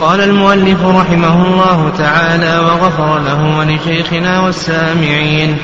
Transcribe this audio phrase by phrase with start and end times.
[0.00, 5.56] قال المؤلف رحمه الله تعالى وغفر له ولشيخنا والسامعين.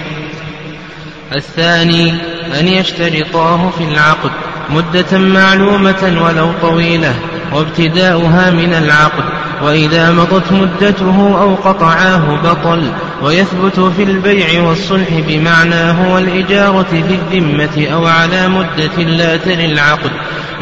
[1.36, 2.10] الثاني
[2.60, 4.30] أن يشترطاه في العقد
[4.70, 7.14] مدة معلومة ولو طويلة.
[7.52, 9.24] وابتداؤها من العقد
[9.62, 12.82] وإذا مضت مدته أو قطعاه بطل
[13.22, 20.10] ويثبت في البيع والصلح بمعناه والإجارة في الذمة أو على مدة لا تلي العقد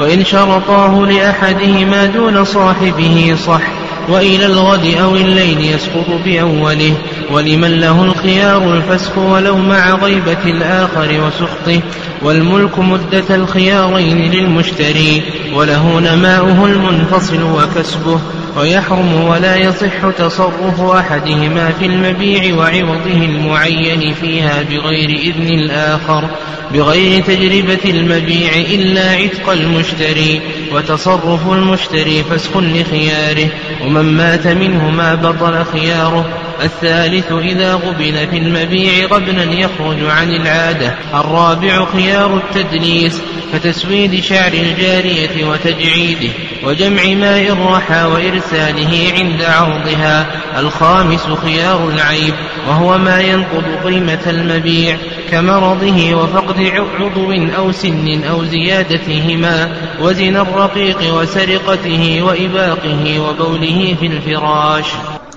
[0.01, 3.82] وإن شرطاه لأحدهما دون صاحبه صح.
[4.09, 6.95] وإلى الغد أو الليل يسقط بأوله.
[7.31, 11.81] ولمن له الخيار الفسخ ولو مع غيبة الآخر وسخطه.
[12.23, 15.23] والملك مدة الخيارين للمشتري.
[15.55, 18.21] وله نماؤه المنفصل وكسبه.
[18.59, 26.29] ويحرم ولا يصح تصرف أحدهما في المبيع وعوضه المعين فيها بغير إذن الآخر.
[26.75, 30.41] بغير تجربة المبيع إلا عتق المشتري.
[30.73, 33.49] وتصرف المشتري فسخ لخياره.
[33.93, 36.27] ومن مات منه ما بطل خياره.
[36.63, 40.95] الثالث إذا غبن في المبيع غبنا يخرج عن العادة.
[41.15, 46.29] الرابع خيار التدليس كتسويد شعر الجارية وتجعيده
[46.65, 50.27] وجمع ماء الرحى وإرساله عند عرضها.
[50.59, 52.35] الخامس خيار العيب
[52.69, 54.97] وهو ما ينقض قيمة المبيع
[55.31, 56.61] كمرضه وفقد
[57.01, 64.87] عضو أو سن أو زيادتهما وزن الرقيق وسرقته وإباقه وبوله في الفراش.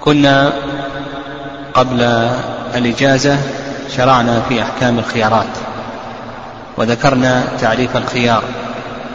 [0.02, 0.54] كنا
[1.74, 2.02] قبل
[2.76, 3.38] الإجازة
[3.98, 5.58] شرعنا في أحكام الخيارات
[6.78, 8.44] وذكرنا تعريف الخيار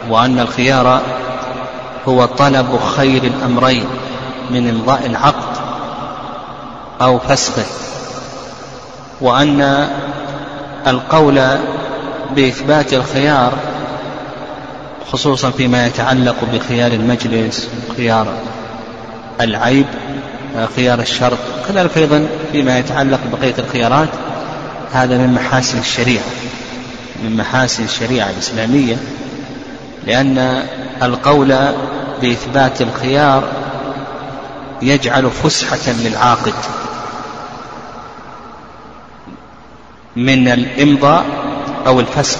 [0.09, 1.01] وأن الخيار
[2.07, 3.85] هو طلب خير الأمرين
[4.51, 5.57] من إمضاء العقد
[7.01, 7.65] أو فسخه
[9.21, 9.87] وأن
[10.87, 11.41] القول
[12.35, 13.53] بإثبات الخيار
[15.11, 18.27] خصوصا فيما يتعلق بخيار المجلس خيار
[19.41, 19.85] العيب
[20.75, 24.09] خيار الشرط كذلك أيضا فيما يتعلق بقية الخيارات
[24.91, 26.23] هذا من محاسن الشريعة
[27.23, 28.97] من محاسن الشريعة الإسلامية
[30.05, 30.63] لأن
[31.03, 31.55] القول
[32.21, 33.43] بإثبات الخيار
[34.81, 36.53] يجعل فسحة للعاقد
[40.15, 41.25] من الإمضاء
[41.87, 42.39] أو الفسخ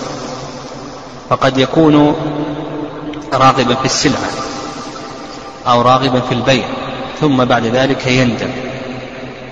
[1.30, 2.16] فقد يكون
[3.34, 4.30] راغبا في السلعة
[5.68, 6.66] أو راغبا في البيع.
[7.22, 8.50] ثم بعد ذلك يندم.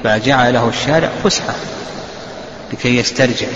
[0.03, 1.53] فجعل له الشارع فسحة
[2.73, 3.47] لكي يسترجع.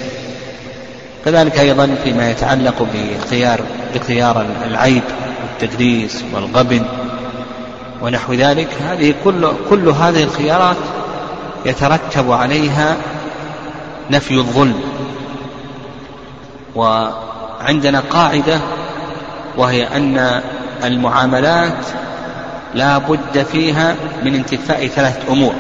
[1.26, 3.62] كذلك أيضا فيما يتعلق بخيار
[3.96, 5.04] بخيار العيب
[5.44, 6.86] والتدريس والغبن
[8.02, 8.68] ونحو ذلك.
[8.90, 10.78] هذه كل كل هذه الخيارات
[11.66, 12.96] يترتب عليها
[14.12, 14.82] نفي الظلم.
[16.76, 18.60] وعندنا قاعدة
[19.58, 20.42] وهي أن
[20.84, 21.78] المعاملات
[22.76, 25.54] لا بد فيها من انتفاء ثلاث أمور.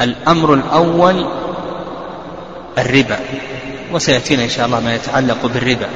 [0.00, 1.26] الأمر الأول
[2.78, 3.18] الربا
[3.92, 5.86] وسيأتينا إن شاء الله ما يتعلق بالربا.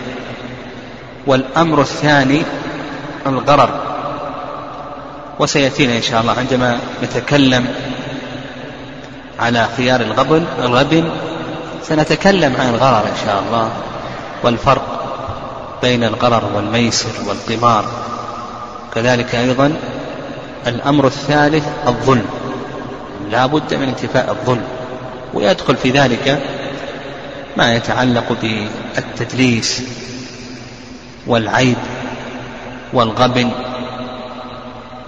[1.26, 2.43] والأمر الثاني
[3.26, 3.71] الغرر
[5.38, 7.66] وسيأتينا إن شاء الله عندما نتكلم
[9.38, 11.10] على خيار الغبن الغبن
[11.82, 13.70] سنتكلم عن الغرر إن شاء الله
[14.43, 14.87] والفرق
[15.82, 17.84] بين الغرر والميسر والقمار.
[18.99, 19.77] كذلك أيضا
[20.67, 22.27] الأمر الثالث الظلم.
[23.31, 24.65] لا بد من انتفاء الظلم
[25.35, 26.43] ويدخل في ذلك
[27.57, 29.83] ما يتعلق بالتدليس
[31.27, 31.77] والعيب
[32.93, 33.51] والغبن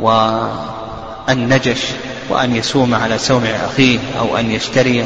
[0.00, 1.82] والنجش
[2.28, 5.04] وأن يسوم على سوم أخيه أو أن يشتري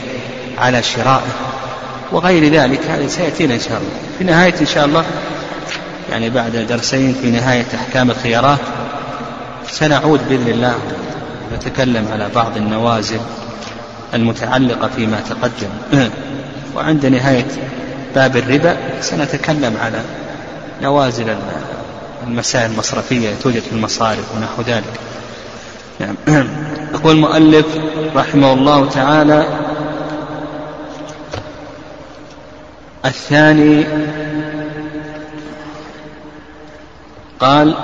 [0.58, 1.32] على شرائه
[2.12, 2.80] وغير ذلك.
[2.86, 3.90] هذا سيأتينا إن شاء الله.
[4.18, 5.04] في نهاية إن شاء الله
[6.14, 8.58] يعني بعد درسين في نهاية أحكام الخيارات
[9.68, 10.74] سنعود بإذن الله
[11.54, 13.20] نتكلم على بعض النوازل
[14.14, 15.68] المتعلقة فيما تقدم.
[16.76, 17.46] وعند نهاية
[18.14, 20.00] باب الربا سنتكلم على
[20.82, 21.36] نوازل
[22.26, 25.00] المسائل المصرفية توجد في المصارف ونحو ذلك.
[26.00, 26.14] نعم.
[26.94, 27.66] يقول المؤلف
[28.16, 29.46] رحمه الله تعالى
[33.04, 33.84] الثاني
[37.44, 37.74] قال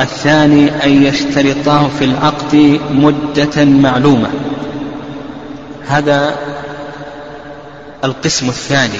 [0.00, 4.30] الثاني أن يشترطاه في العقد مدة معلومة.
[5.86, 6.36] هذا
[8.04, 8.98] القسم الثاني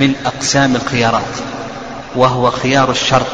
[0.00, 1.22] من أقسام الخيارات
[2.16, 3.26] وهو خيار الشرط.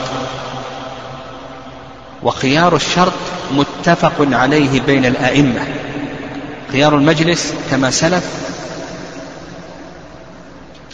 [2.22, 3.12] وخيار الشرط
[3.52, 5.60] متفق عليه بين الأئمة.
[6.72, 8.24] خيار المجلس كما سلف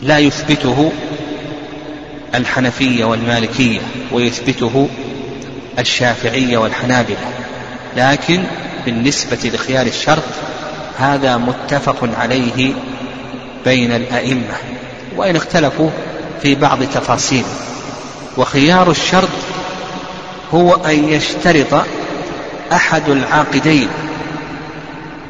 [0.02, 0.92] لا يثبته
[2.34, 3.80] الحنفية والمالكية
[4.12, 4.88] ويثبته
[5.78, 7.32] الشافعية والحنابلة.
[7.96, 8.44] لكن
[8.84, 10.22] بالنسبة لخيار الشرط
[10.98, 12.72] هذا متفق عليه
[13.64, 14.54] بين الأئمة
[15.16, 15.90] وإن اختلفوا
[16.42, 17.48] في بعض تفاصيله
[18.36, 19.28] وخيار الشرط
[20.54, 21.84] هو أن يشترط
[22.72, 23.88] أحد العاقدين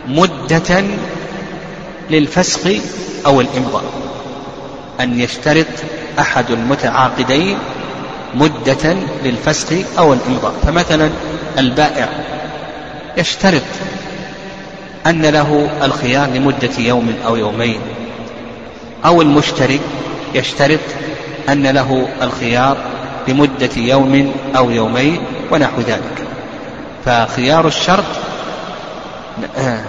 [0.09, 0.85] مدة
[2.11, 2.81] للفسق
[3.27, 3.85] أو الإمضاء.
[5.01, 5.67] أن يشترط
[6.19, 7.59] أحد المتعاقدين
[8.35, 10.55] مدة للفسق أو الإمضاء.
[10.63, 11.11] فمثلا
[11.59, 12.09] البائع
[13.17, 13.63] يشترط
[15.07, 17.81] أن له الخيار لمدة يوم أو يومين
[19.05, 19.81] أو المشتري
[20.35, 20.81] يشترط
[21.49, 22.77] أن له الخيار
[23.29, 26.27] لمدة يوم أو يومين ونحو ذلك.
[27.05, 28.05] فخيار الشرط
[29.59, 29.81] آه،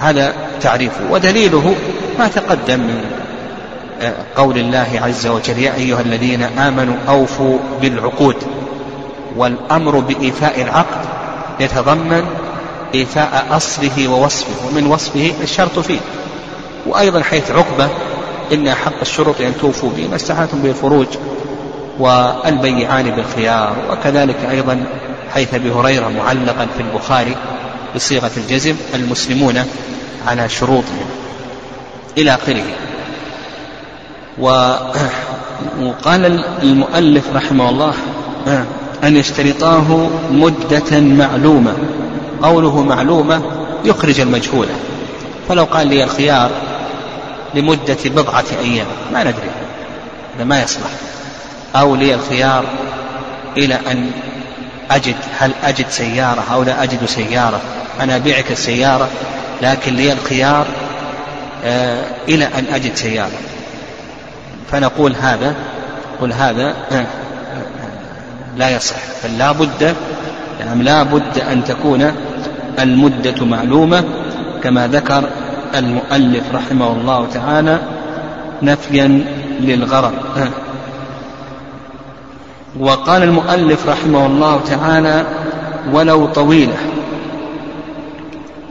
[0.00, 1.10] هذا تعريفه.
[1.10, 1.74] ودليله
[2.18, 3.23] ما تقدم من
[4.36, 8.36] قول الله عز وجل يا أيها الذين آمنوا أوفوا بالعقود
[9.36, 11.06] والأمر بإيفاء العقد
[11.60, 12.24] يتضمن
[12.94, 16.00] إيفاء أصله ووصفه ومن وصفه الشرط فيه.
[16.86, 17.88] وأيضا حيث عقبة
[18.52, 21.06] إن حق الشروط أن توفوا به ما استحالتم به الفروج
[21.98, 24.84] والبيعان بالخيار وكذلك أيضا
[25.34, 27.36] حيث أبي هريرة معلقا في البخاري
[27.96, 29.64] بصيغة الجزم المسلمون
[30.26, 31.06] على شروطهم
[32.18, 32.64] إلى آخره.
[34.38, 36.26] وقال
[36.62, 37.94] المؤلف رحمه الله
[39.04, 41.74] أن يشترطاه مدة معلومة.
[42.42, 43.42] قوله معلومة
[43.84, 44.70] يخرج المجهولة
[45.48, 46.50] فلو قال لي الخيار
[47.54, 49.50] لمدة بضعة أيام ما ندري.
[50.36, 50.90] هذا ما يصلح.
[51.76, 52.64] أو لي الخيار
[53.56, 54.10] إلى أن
[54.90, 57.60] أجد هل أجد سيارة أو لا أجد سيارة؟
[58.00, 59.08] أنا أبيعك السيارة
[59.62, 60.66] لكن لي الخيار
[61.64, 63.38] آه إلى أن أجد سيارة.
[64.74, 65.54] فنقول هذا
[66.20, 67.06] قل هذا آه
[68.56, 69.94] لا يصح بل لا بد
[70.60, 72.12] نعم لا بد أن تكون
[72.78, 74.04] المدة معلومة.
[74.62, 75.24] كما ذكر
[75.74, 77.78] المؤلف رحمه الله تعالى
[78.62, 79.24] نفيا
[79.60, 80.48] للغرض آه.
[82.80, 85.26] وقال المؤلف رحمه الله تعالى
[85.92, 86.76] ولو طويلة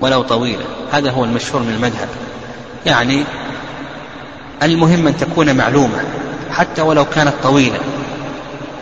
[0.01, 0.65] ولو طويلة.
[0.91, 2.07] هذا هو المشهور من المذهب.
[2.85, 3.23] يعني
[4.63, 6.03] المهم أن تكون معلومة
[6.51, 7.79] حتى ولو كانت طويلة.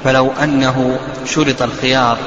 [0.03, 2.17] فلو أنه شرط الخيار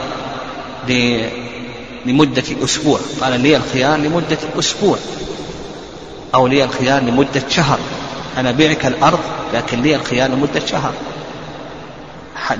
[2.06, 3.00] لمدة أسبوع.
[3.20, 4.96] قال لي الخيار لمدة أسبوع.
[6.34, 7.78] أو لي الخيار لمدة شهر.
[8.38, 9.20] أنا بيعك الأرض
[9.54, 10.92] لكن لي الخيار لمدة شهر.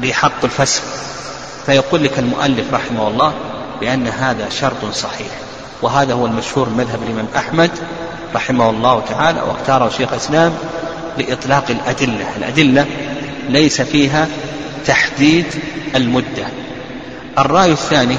[0.02, 0.82] لحق الفسخ.
[1.66, 3.32] فيقول لك المؤلف رحمه الله
[3.80, 5.28] بأن هذا شرط صحيح.
[5.82, 7.70] وهذا هو المشهور مذهب الإمام أحمد
[8.34, 10.52] رحمه الله تعالى واختاره شيخ الإسلام
[11.18, 12.26] لإطلاق الأدلة.
[12.36, 12.86] الأدلة
[13.48, 14.28] ليس فيها
[14.86, 15.46] تحديد
[15.94, 16.46] المدة.
[17.38, 18.16] الرأي الثاني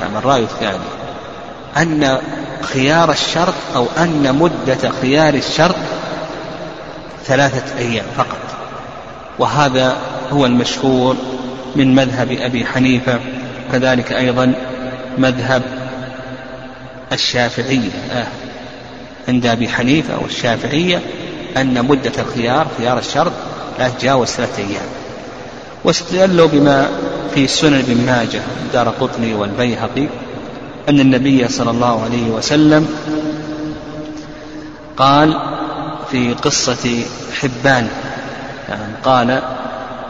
[0.00, 0.84] نعم الرأي الثاني.
[1.76, 2.18] أن
[2.62, 5.76] خيار الشرط أو أن مدة خيار الشرط
[7.24, 8.40] ثلاثة أيام فقط.
[9.38, 9.96] وهذا
[10.32, 11.16] هو المشهور
[11.76, 13.20] من مذهب أبي حنيفة
[13.72, 14.54] كذلك أيضا
[15.18, 15.62] مذهب
[17.12, 17.90] الشافعية.
[18.12, 18.26] آه
[19.28, 21.00] عند أبي حنيفة والشافعية
[21.60, 23.32] أن مدة الخيار خيار الشرط
[23.78, 24.88] لا تتجاوز ثلاثة أيام.
[25.84, 26.88] واستدلوا بما
[27.34, 28.40] في سنن ابن ماجه
[28.72, 30.06] دار قطني والبيهقي
[30.88, 32.88] أن النبي صلى الله عليه وسلم
[34.96, 35.40] قال
[36.10, 37.02] في قصة
[37.40, 37.88] حبان
[38.68, 39.42] يعني قال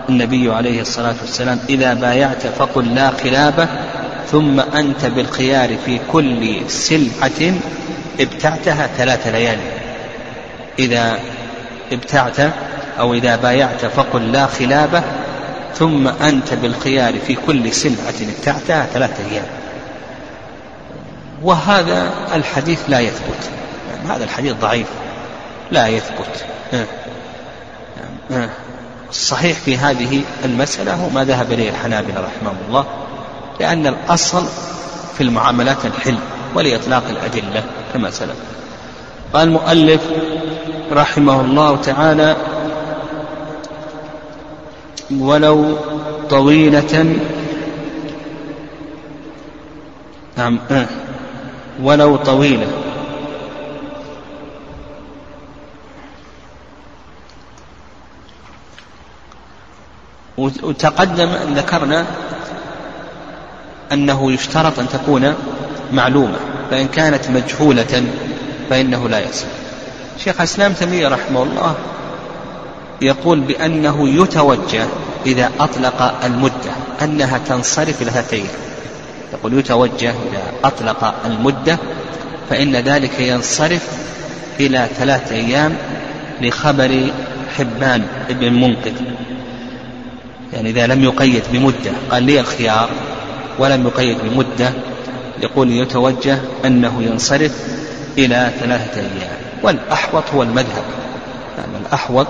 [0.08, 3.68] النبي عليه الصلاة والسلام إذا بايعت فقل لا خلابة
[4.30, 7.54] ثم أنت بالخيار في كل سلعة
[8.20, 9.58] ابتعتها ثلاث ليال.
[10.78, 11.18] إذا
[11.92, 12.52] ابتعت
[12.98, 15.02] أو إذا بايعت فقل لا خلابة
[15.74, 19.46] ثم أنت بالخيار في كل سلعة ابتعتها ثلاثة أيام.
[21.42, 23.50] وهذا الحديث لا يثبت.
[23.90, 24.86] يعني هذا الحديث ضعيف.
[25.70, 26.44] لا يثبت.
[29.10, 32.86] الصحيح في هذه المسألة هو ما ذهب إليه الحنابلة رحمهم الله
[33.60, 34.46] لأن الأصل
[35.16, 36.18] في المعاملات الحل
[36.54, 38.36] ولإطلاق الأدلة كما سلف.
[39.32, 40.00] قال المؤلف
[40.92, 42.36] رحمه الله تعالى
[45.10, 45.76] ولو
[46.30, 47.16] طويلة
[50.36, 50.86] نعم آه.
[51.82, 52.66] ولو طويلة
[60.38, 62.06] وتقدم ذكرنا
[63.92, 65.34] أنه يشترط أن تكون
[65.92, 66.36] معلومة
[66.70, 68.04] فإن كانت مجهولة
[68.70, 69.46] فإنه لا يصح
[70.24, 71.74] شيخ الإسلام تيمية رحمه الله
[73.02, 74.86] يقول بأنه يتوجه
[75.26, 76.72] إذا أطلق المدة
[77.02, 78.46] أنها تنصرف إلى أيام
[79.32, 81.78] يقول يتوجه إذا أطلق المدة
[82.50, 83.88] فإن ذلك ينصرف
[84.60, 85.76] إلى ثلاثة أيام
[86.40, 87.10] لخبر
[87.56, 88.92] حبان بن المنقذ
[90.52, 92.88] يعني إذا لم يقيد بمدة قال لي الخيار
[93.58, 94.72] ولم يقيد بمدة
[95.42, 97.52] يقول يتوجه أنه ينصرف
[98.18, 99.38] إلى ثلاثة أيام.
[99.62, 100.84] والأحوط هو المذهب.
[101.58, 102.26] يعني الأحوط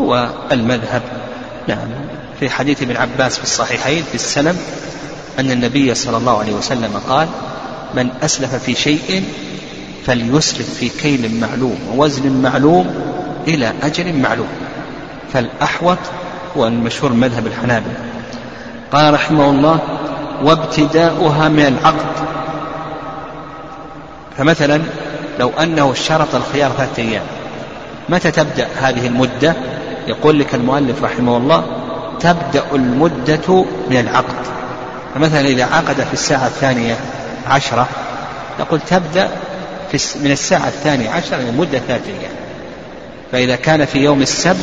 [0.00, 1.02] هو المذهب.
[1.68, 1.88] نعم
[2.40, 4.56] في حديث ابن عباس في الصحيحين في السلم
[5.38, 7.28] أن النبي صلى الله عليه وسلم قال
[7.94, 9.24] من أسلف في شيء
[10.06, 12.94] فليسلف في كيل معلوم ووزن معلوم
[13.48, 14.48] إلى أجل معلوم.
[15.32, 15.98] فالأحوط
[16.56, 17.94] هو المشهور مذهب الحنابلة.
[18.92, 19.78] قال رحمه الله
[20.42, 22.12] وابتداؤها من العقد.
[24.38, 24.82] فمثلا
[25.38, 27.22] لو أنه شرط الخيار ثلاثة أيام.
[28.08, 29.54] متى تبدأ هذه المدة؟
[30.06, 31.64] يقول لك المؤلف رحمه الله
[32.20, 34.46] تبدأ المدة من العقد.
[35.14, 36.96] فمثلا إذا عقد في الساعة الثانية
[37.46, 37.88] عشرة
[38.60, 39.28] نقول تبدأ
[39.92, 42.32] في من الساعة الثانية عشرة لمدة ثلاثة أيام.
[43.32, 44.56] فإذا كان في يوم السبت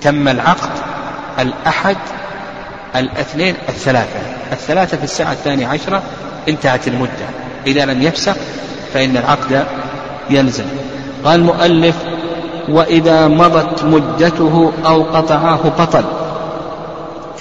[0.00, 0.70] تم العقد
[1.38, 1.96] الأحد
[2.96, 4.20] الاثنين الثلاثة.
[4.52, 6.02] الثلاثة في الساعة الثانية عشرة
[6.48, 7.26] انتهت المدة.
[7.66, 8.36] إذا لم يفسق
[8.94, 9.66] فإن العقد
[10.30, 10.64] يلزم.
[11.24, 11.96] قال المؤلف
[12.68, 16.04] وإذا مضت مدته أو قطعاه بطل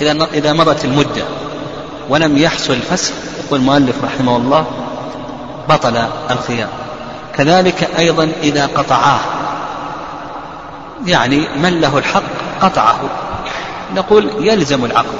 [0.01, 1.24] إذا إذا مضت المدة
[2.10, 3.13] ولم يحصل الفسخ
[3.46, 4.65] يقول المؤلف رحمه الله
[5.70, 5.94] بطل
[6.32, 6.70] الخيار.
[7.38, 9.20] كذلك أيضا إذا قطعاه.
[11.06, 12.24] يعني من له الحق
[12.62, 13.00] قطعه.
[13.96, 15.20] نقول يلزم العقد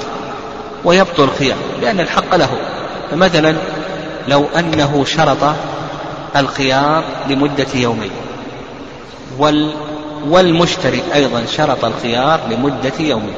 [0.84, 2.50] ويبطل الخيار لأن الحق له.
[3.10, 3.56] فمثلا
[4.28, 5.54] لو أنه شرط
[6.36, 8.10] الخيار لمدة يومين.
[9.38, 9.74] وال
[10.28, 13.34] والمشتري أيضا شرط الخيار لمدة يومين.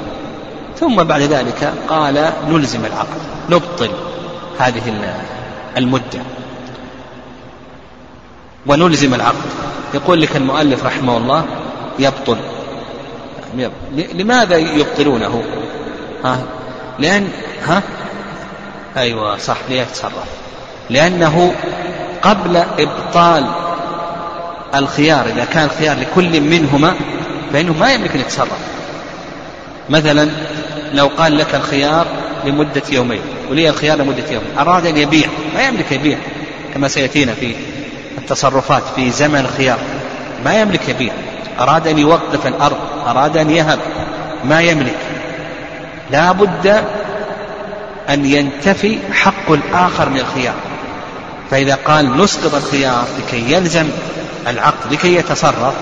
[0.80, 3.20] ثم بعد ذلك قال نلزم العقد
[3.50, 3.90] نبطل
[4.58, 4.82] هذه
[5.76, 6.20] المدة.
[8.66, 9.50] ونلزم العقد.
[9.94, 11.44] يقول لك المؤلف رحمه الله
[11.99, 12.37] يبطل.
[13.94, 15.44] لماذا يبطلونه؟
[16.25, 16.38] ها؟
[16.99, 17.28] لأن
[17.66, 17.82] ها؟
[18.96, 20.28] أيوة صح ليتصرف.
[20.90, 21.54] لأنه
[22.23, 23.47] قبل إبطال
[24.75, 26.95] الخيار إذا كان خيار لكل منهما
[27.52, 28.59] فإنه ما يملك أن يتصرف
[29.91, 30.31] مثلا
[30.93, 32.07] لو قال لك الخيار
[32.45, 36.19] لمدة يومين ولي الخيار لمدة يوم أراد أن يبيع ما يملك يبيع
[36.75, 37.55] كما سيأتينا في
[38.19, 39.79] التصرفات في زمن الخيار
[40.45, 41.12] ما يملك يبيع.
[41.61, 42.76] أراد أن يوقف الأرض
[43.07, 43.79] أراد أن يهب
[44.45, 44.99] ما يملك.
[46.11, 46.85] لا بد
[48.09, 50.55] أن ينتفي حق الآخر من الخيار.
[51.52, 53.87] فإذا قال نسقط الخيار لكي يلزم
[54.49, 55.75] العقد لكي يتصرف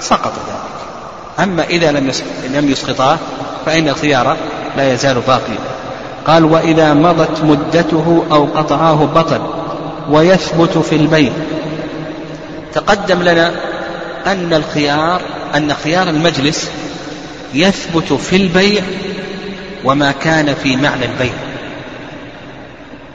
[0.00, 1.44] سقط ذلك.
[1.48, 2.12] أما إذا لم
[2.54, 3.18] لم يسقطاه
[3.66, 4.36] فإن الخيار
[4.76, 5.58] لا يزال باقيا.
[6.26, 9.40] قال وإذا مضت مدته أو قطعاه بطل
[10.10, 11.32] ويثبت في البيع
[12.74, 13.52] تقدم لنا
[14.26, 15.20] أن الخيار
[15.56, 16.70] أن خيار المجلس
[17.54, 18.82] يثبت في البيع
[19.84, 21.49] وما كان في معنى البيع.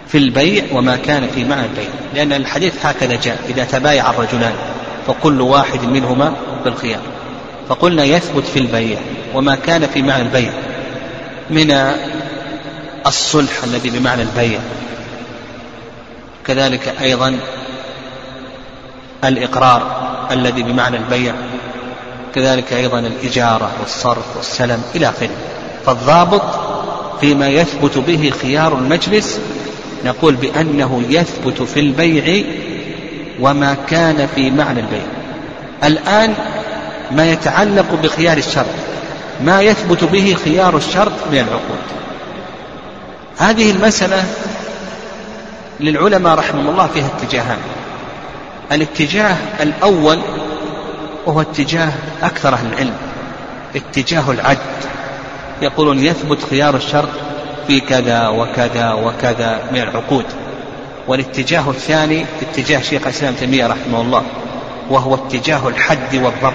[0.07, 4.53] في البيع وما كان في معنى البيع لأن الحديث هكذا جاء إذا تبايع الرجلان
[5.07, 6.33] فكل واحد منهما
[6.65, 7.01] بالخيار.
[7.69, 8.97] فقلنا يثبت في البيع
[9.33, 10.51] وما كان في معنى البيع.
[11.49, 11.93] من
[13.07, 14.59] الصلح الذي بمعنى البيع.
[16.45, 17.39] كذلك أيضا
[19.23, 21.33] الإقرار الذي بمعنى البيع.
[22.35, 25.29] كذلك أيضا الإجارة والصرف والسلم إلى آخره.
[25.85, 26.43] فالضابط
[27.21, 29.39] فيما يثبت به خيار المجلس
[30.05, 32.43] نقول بأنه يثبت في البيع
[33.39, 35.05] وما كان في معنى البيع.
[35.83, 36.33] الآن
[37.11, 38.65] ما يتعلق بخيار الشرط
[39.43, 41.85] ما يثبت به خيار الشرط من العقود.
[43.37, 44.23] هذه المسألة
[45.79, 47.57] للعلماء رحمهم الله فيها اتجاهان.
[48.71, 50.19] الاتجاه الأول
[51.25, 51.91] وهو اتجاه
[52.23, 52.95] أكثر أهل العلم
[53.75, 54.57] اتجاه العد.
[55.61, 57.09] يقولون يثبت خيار الشرط
[57.67, 60.25] في كذا وكذا وكذا من العقود.
[61.07, 64.23] والاتجاه الثاني اتجاه شيخ الإسلام تيمية رحمه الله
[64.89, 66.53] وهو اتجاه الحد والضبط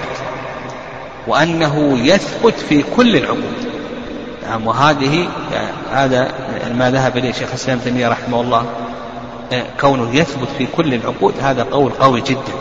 [1.26, 3.70] وأنه يثبت في كل العقود.
[4.48, 6.32] نعم وهذه يعني هذا
[6.74, 8.66] ما ذهب إليه شيخ الإسلام تيمية رحمه الله
[9.80, 12.52] كونه يثبت في كل العقود هذا قول قوي جدا.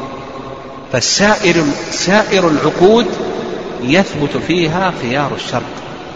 [0.91, 3.06] فالسائر سائر العقود
[3.84, 5.62] يثبت فيها خيار الشرط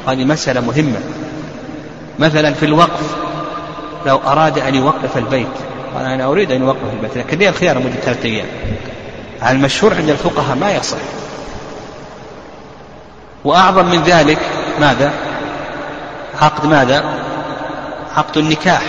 [0.08, 1.00] هذه مسألة مهمة.
[2.20, 3.16] مثلا في الوقف
[4.06, 5.48] لو أراد أن يوقف البيت
[5.96, 8.46] قال أنا أريد أن يوقف البيت لكن لي الخيار لمدة ثلاثة أيام؟
[9.50, 10.98] المشهور عند الفقهاء؟ ما يصح.
[13.44, 14.40] وأعظم من ذلك
[14.80, 15.14] ماذا؟
[16.42, 17.04] عقد ماذا؟
[18.18, 18.82] عقد النكاح.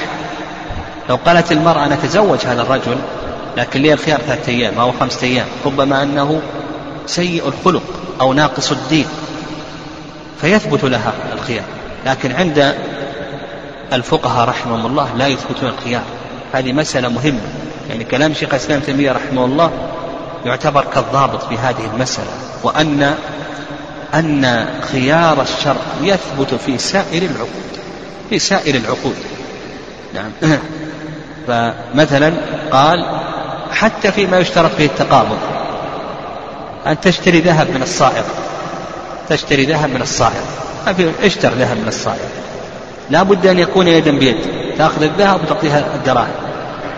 [1.09, 1.99] لو قالت المرأة أنا
[2.47, 2.97] هذا الرجل
[3.57, 6.41] لكن لي الخيار ثلاثة أيام أو خمسة أيام؟ ربما أنه
[7.07, 7.83] سيء الخلق
[8.21, 9.07] أو ناقص الدين
[10.41, 11.65] فيثبت لها الخيار.
[12.07, 12.75] لكن عند
[13.95, 16.03] الفقهاء رحمهم الله لا يثبتون الخيار
[16.53, 17.41] هذه مسألة مهمة.
[17.91, 19.71] يعني كلام شيخ الإسلام تيمية رحمه الله
[20.47, 22.31] يعتبر كالضابط في هذه المسألة.
[22.63, 23.15] وأن
[24.15, 27.79] أن خيار الشرع يثبت في سائر العقود.
[28.31, 29.17] في سائر العقود.
[30.15, 30.31] نعم.
[31.47, 32.33] فمثلا
[32.71, 33.21] قال
[33.73, 35.39] حتى فيما يشترط فيه التقابض.
[36.87, 38.25] أن تشتري ذهب من الصائغ.
[39.29, 40.45] تشتري ذهب من الصائغ.
[41.23, 42.45] اشتر ذهب من الصائغ.
[43.11, 44.37] لا بد أن يكون يدا بيد
[44.79, 46.33] تأخذ الذهب وتعطيها الدراهم.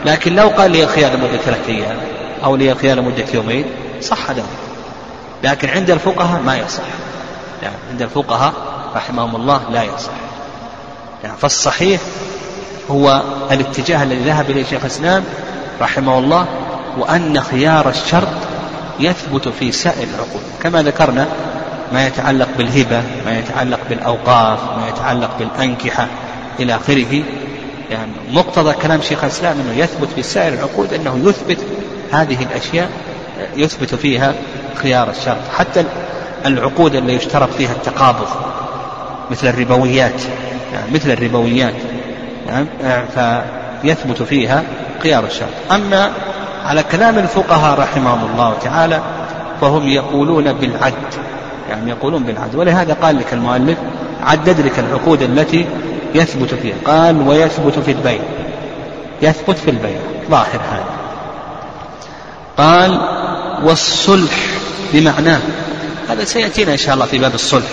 [0.04, 1.96] لكن لو قال لي الخيار لمدة ثلاثة أيام
[2.44, 3.64] أو لي الخيار لمدة يومين
[4.00, 4.44] صح ذلك
[5.44, 6.82] لكن عند الفقهاء ما يصح.
[7.62, 8.52] يعني عند الفقهاء
[8.96, 10.12] رحمهم الله لا يصح.
[11.24, 12.00] يعني فالصحيح
[12.90, 15.24] هو الاتجاه الذي ذهب إليه شيخ الإسلام
[15.80, 16.46] رحمه الله
[16.98, 18.28] وأن خيار الشرط
[19.00, 20.42] يثبت في سائر العقود.
[20.62, 21.26] كما ذكرنا
[21.92, 26.06] ما يتعلق بالهبة ما يتعلق بالأوقاف ما يتعلق بالأنكحة
[26.60, 27.22] إلى آخره.
[27.90, 31.58] يعني مقتضى كلام شيخ الإسلام أنه يثبت في سائر العقود أنه يثبت
[32.12, 32.90] هذه الأشياء
[33.56, 34.34] يثبت فيها
[34.74, 35.84] خيار الشرط حتى
[36.46, 38.26] العقود اللي يشترط فيها التقابض
[39.30, 40.22] مثل الربويات
[40.72, 41.74] يعني مثل الربويات
[42.48, 42.66] يعني
[43.82, 44.62] فيثبت فيها
[45.02, 46.12] خيار الشرط أما
[46.64, 49.00] على كلام الفقهاء رحمهم الله تعالى
[49.60, 50.94] فهم يقولون بالعد.
[51.70, 53.78] يعني يقولون بالعد ولهذا قال لك المؤلف
[54.22, 55.66] عدد لك العقود التي
[56.14, 56.76] يثبت فيها.
[56.84, 58.20] قال ويثبت في البيع.
[59.22, 59.98] يثبت في البيع.
[60.30, 60.84] ظاهر هذا.
[62.58, 63.00] قال
[63.64, 64.34] والصلح
[64.92, 65.40] بمعناه.
[66.08, 67.70] هذا سيأتينا إن شاء الله في باب الصلح.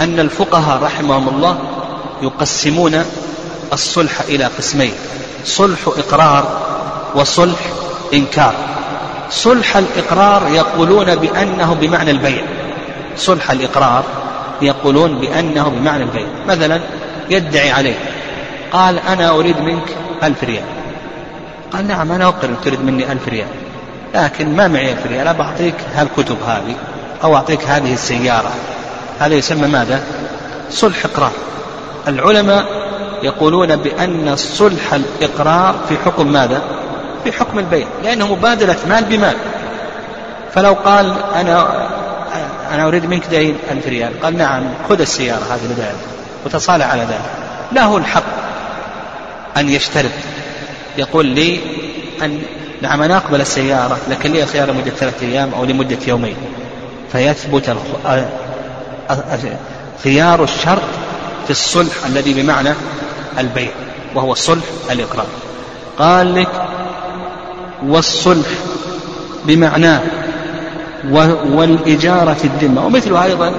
[0.00, 1.58] أن الفقهاء رحمهم الله
[2.22, 3.04] يقسمون
[3.72, 4.92] الصلح إلى قسمين
[5.44, 6.60] صلح إقرار
[7.14, 7.58] وصلح
[8.14, 8.54] إنكار.
[9.30, 12.57] صلح الإقرار يقولون بأنه بمعنى البيع.
[13.16, 14.04] صلح الإقرار
[14.62, 16.80] يقولون بأنه بمعنى البيع مثلا
[17.30, 17.94] يدعي عليه
[18.72, 20.64] قال أنا أريد منك ألف ريال.
[21.72, 23.48] قال نعم أنا أقر تريد مني ألف ريال
[24.14, 26.74] لكن ما معي ألف ريال أعطيك هالكتب هذه
[27.24, 28.50] أو أعطيك هذه السيارة.
[29.18, 30.02] هذا يسمى ماذا؟
[30.70, 31.32] صلح إقرار.
[32.08, 32.64] العلماء
[33.22, 36.62] يقولون بأن صلح الإقرار في حكم ماذا؟
[37.24, 39.36] في حكم البيع لأنه مبادلة مال بمال.
[40.54, 41.88] فلو قال أنا
[42.70, 44.20] أنا أريد منك دين ألف ريال.
[44.22, 45.96] قال نعم خذ السيارة هذه لذلك
[46.44, 47.30] وتصالح على ذلك.
[47.72, 48.24] له الحق
[49.56, 50.10] أن يشترط
[50.98, 51.60] يقول لي
[52.22, 52.42] أن
[52.82, 56.36] نعم أنا أقبل السيارة لكن لي خيار لمدة ثلاثة أيام أو لمدة يومين.
[57.12, 57.76] فيثبت
[60.04, 60.82] خيار الشرط
[61.44, 62.72] في الصلح الذي بمعنى
[63.38, 63.70] البيع
[64.14, 65.26] وهو صلح الإقرار.
[65.98, 66.68] قال لك
[67.86, 68.48] والصلح
[69.44, 70.00] بمعناه
[71.52, 72.86] والإجارة في الذمة.
[72.86, 73.52] ومثل أيضا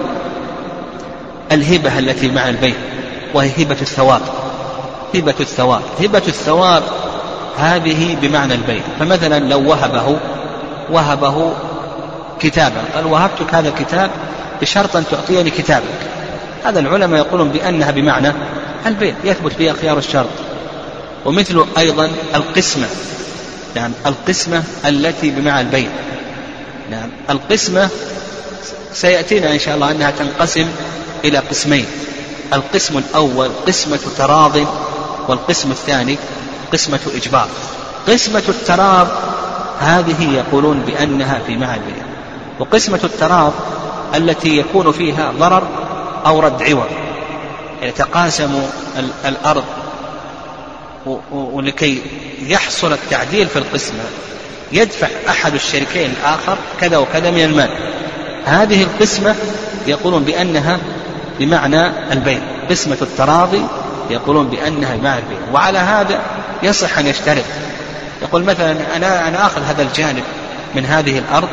[1.52, 2.76] الهبة التي مع البيع
[3.34, 4.22] وهي هبة الثواب.
[5.16, 5.82] هبة الثواب.
[6.02, 6.84] هبة الثواب
[7.58, 10.18] هذه بمعنى البيع فمثلا لو وهبه
[10.90, 11.54] وهبه
[12.40, 12.82] كتابا.
[12.96, 14.12] قال وهبتك هذا الكتاب
[14.62, 15.84] بشرط أن تعطيني كتابك.
[16.64, 18.34] هذا العلماء يقولون بأنها بمعنى
[18.86, 20.30] البيع يثبت فيها خيار الشرط.
[21.26, 22.88] ومثل أيضا القسمة.
[23.76, 25.90] نعم القسمة التي بمعنى البيع
[26.92, 27.10] نعم.
[27.30, 27.90] القسمة
[28.94, 30.68] سيأتينا إن شاء الله أنها تنقسم
[31.26, 31.86] إلى قسمين.
[32.54, 34.58] القسم الأول قسمة تراض
[35.28, 36.18] والقسم الثاني
[36.74, 37.48] قسمة إجبار.
[38.08, 39.08] قسمة التراض
[39.80, 41.94] هذه يقولون بأنها في معنى
[42.60, 43.54] وقسمة التراض
[44.16, 45.68] التي يكون فيها ضرر
[46.26, 46.90] أو رد عوض.
[47.82, 48.62] يتقاسم
[49.26, 49.64] الأرض
[51.32, 52.02] ولكي
[52.42, 54.04] يحصل التعديل في القسمة.
[54.72, 57.70] يدفع أحد الشريكين الآخر كذا وكذا من المال.
[58.46, 59.36] هذه القسمة
[59.88, 60.78] يقولون بأنها
[61.40, 62.40] بمعنى البيع.
[62.70, 63.62] قسمة التراضي
[64.10, 65.38] يقولون بأنها بمعنى البيع.
[65.54, 66.22] وعلى هذا
[66.64, 67.44] يصح أن يشترط.
[68.22, 70.24] يقول مثلا أنا أنا آخذ هذا الجانب
[70.76, 71.50] من هذه الأرض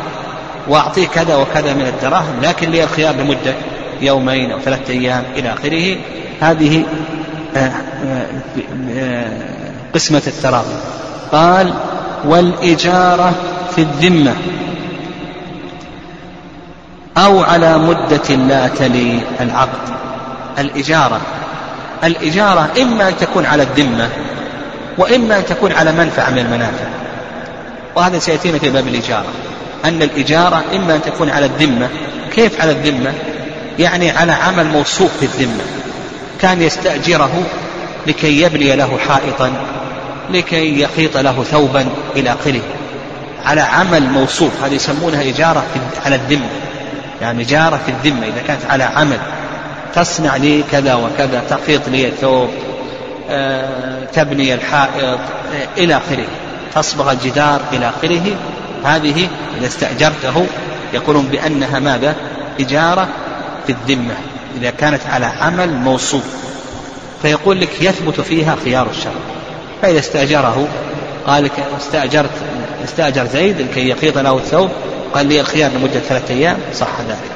[0.68, 3.54] وأعطيه كذا وكذا من الدراهم لكن لي الخيار لمدة
[4.00, 5.96] يومين أو ثلاثة أيام إلى آخره.
[6.40, 6.84] هذه
[7.56, 8.26] آه، آه،
[8.96, 9.28] آه،
[9.94, 10.74] قسمة التراضي.
[11.32, 11.74] قال
[12.26, 13.34] والإجارة
[13.74, 14.34] في الذمة
[17.16, 19.96] أو على مدة لا تلي العقد.
[20.58, 21.20] الإجارة.
[22.04, 24.08] الإجارة إما أن تكون على الذمة
[24.98, 26.84] وإما أن تكون على منفعة من المنافع.
[27.96, 29.26] وهذا سيأتينا في باب الإجارة.
[29.84, 31.88] أن الإجارة إما أن تكون على الذمة.
[32.34, 33.12] كيف على الذمة؟
[33.78, 35.64] يعني على عمل موصوف في الذمة.
[36.40, 37.42] كان يستأجره
[38.06, 39.52] لكي يبني له حائطا.
[40.30, 42.60] لكي يخيط له ثوبا إلى آخره.
[43.44, 45.64] على عمل موصوف هذه يسمونها إجارة
[46.04, 46.48] على الذمة
[47.20, 49.18] يعني إجارة في الذمة إذا كانت على عمل.
[49.94, 52.50] تصنع لي كذا وكذا تخيط لي الثوب
[53.30, 55.18] آه، تبني الحائط آه،
[55.78, 56.26] إلى آخره.
[56.74, 58.36] تصبغ الجدار إلى آخره.
[58.84, 60.46] هذه إذا استأجرته
[60.94, 62.14] يقولون بأنها ماذا؟
[62.60, 63.08] إجارة
[63.66, 64.14] في الذمة
[64.60, 66.24] إذا كانت على عمل موصوف.
[67.22, 69.35] فيقول لك يثبت فيها خيار الشرع.
[69.82, 70.68] فإذا استأجره
[71.26, 72.30] قال استأجرت
[72.84, 74.70] استأجر زيد لكي يخيط له الثوب
[75.14, 77.30] قال لي الخيار لمدة ثلاثة أيام صح ذلك.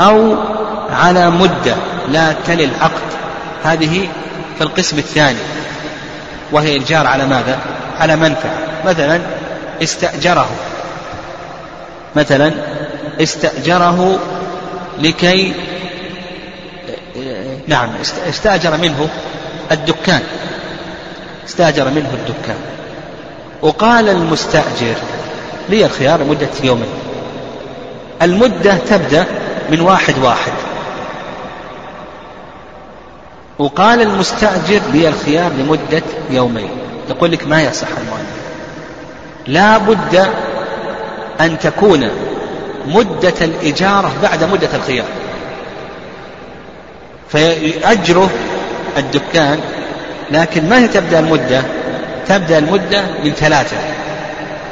[0.00, 0.36] أو
[0.90, 1.74] على مدة
[2.08, 3.08] لا تلي العقد
[3.64, 4.08] هذه
[4.58, 5.38] في القسم الثاني
[6.52, 7.58] وهي الجار على ماذا؟
[8.00, 8.58] على منفعة.
[8.84, 9.20] مثلا
[9.82, 10.48] استأجره.
[12.16, 12.52] مثلا
[13.22, 14.18] استأجره
[14.98, 15.52] لكي
[17.66, 17.90] نعم
[18.28, 19.08] استأجر منه
[19.72, 20.22] الدكان.
[21.48, 22.56] استأجر منه الدكان.
[23.62, 24.94] وقال المستأجر
[25.68, 26.88] لي الخيار لمدة يومين
[28.22, 29.24] المدة تبدأ
[29.70, 30.52] من واحد واحد.
[33.58, 36.70] وقال المستأجر لي الخيار لمدة يومين.
[37.10, 38.38] يقول لك ما يصح المؤلف.
[39.46, 40.28] لا بد
[41.40, 42.10] أن تكون
[42.86, 45.06] مدة الإجارة بعد مدة الخيار.
[47.28, 48.30] فيأجره
[48.96, 49.60] الدكان
[50.30, 51.62] لكن ما هي تبدأ المدة؟
[52.28, 53.76] تبدأ المدة من ثلاثة.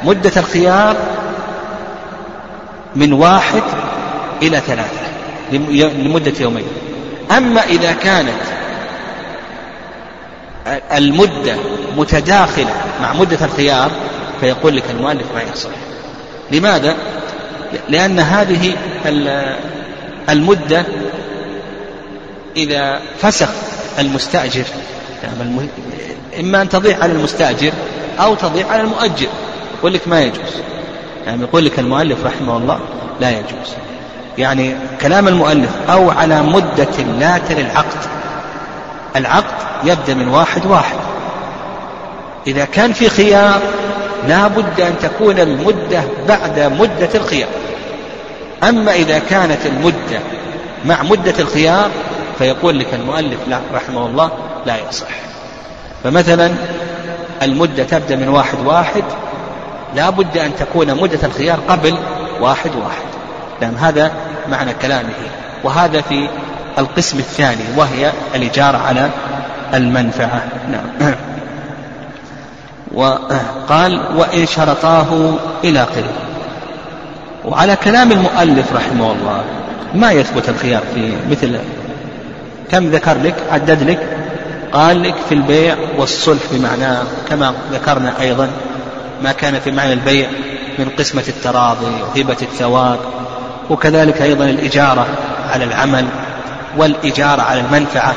[0.03, 0.95] مدة الخيار
[2.95, 3.63] من واحد
[4.41, 5.07] إلى ثلاثة
[5.51, 6.67] لمدة يومين.
[7.31, 8.57] أما إذا كانت
[10.93, 11.55] المدة
[11.97, 13.91] متداخلة مع مدة الخيار
[14.41, 15.69] فيقول لك المؤلف ما يصح
[16.51, 16.95] لماذا؟
[17.89, 18.73] لأن هذه
[20.29, 20.85] المدة
[22.55, 23.49] إذا فسخ
[23.99, 24.63] المستأجر
[25.23, 25.67] يعني
[26.39, 27.71] إما أن تضيع على المستأجر
[28.19, 29.27] أو تضيع على المؤجر
[29.79, 30.53] يقول لك ما يجوز.
[31.25, 32.79] يعني يقول لك المؤلف رحمه الله
[33.21, 33.73] لا يجوز.
[34.37, 37.97] يعني كلام المؤلف أو على مدة لا تلي العقد.
[39.15, 40.97] العقد يبدأ من واحد واحد.
[42.47, 43.61] إذا كان في خيار
[44.27, 47.49] لا بد أن تكون المدة بعد مدة الخيار.
[48.63, 50.19] أما إذا كانت المدة
[50.85, 51.89] مع مدة الخيار
[52.37, 54.31] فيقول لك المؤلف لا رحمه الله
[54.67, 55.07] لا يصح.
[56.03, 56.51] فمثلا
[57.41, 59.03] المدة تبدأ من واحد واحد
[59.95, 61.97] لا بد أن تكون مدة الخيار قبل
[62.41, 63.07] واحد واحد.
[63.61, 64.11] لأن هذا
[64.49, 65.13] معنى كلامه.
[65.63, 66.29] وهذا في
[66.77, 69.09] القسم الثاني وهي الإجارة على
[69.73, 70.43] المنفعة.
[70.71, 71.11] نعم.
[72.97, 76.13] وقال وإن شرطاه إلى آخره
[77.45, 79.43] وعلى كلام المؤلف رحمه الله
[79.93, 81.59] ما يثبت الخيار في مثل.
[82.71, 84.16] كم ذكر لك؟ عدد لك؟
[84.73, 88.49] قال لك في البيع والصلح بمعناه كما ذكرنا أيضا
[89.21, 90.29] ما كان في معنى البيع
[90.79, 92.99] من قسمة التراضي وهبة الثواب
[93.69, 95.07] وكذلك أيضا الإجارة
[95.49, 96.05] على العمل
[96.77, 98.15] والإجارة على المنفعة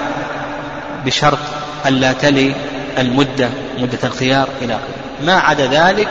[1.07, 1.39] بشرط
[1.87, 2.55] ألا تلي
[2.99, 4.85] المدة مدة الخيار إلى آخره.
[5.27, 6.09] ما عدا ذلك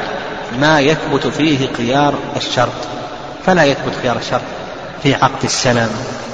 [0.59, 2.87] ما يثبت فيه خيار الشرط.
[3.45, 4.41] فلا يثبت خيار الشرط
[5.03, 5.89] في عقد السلم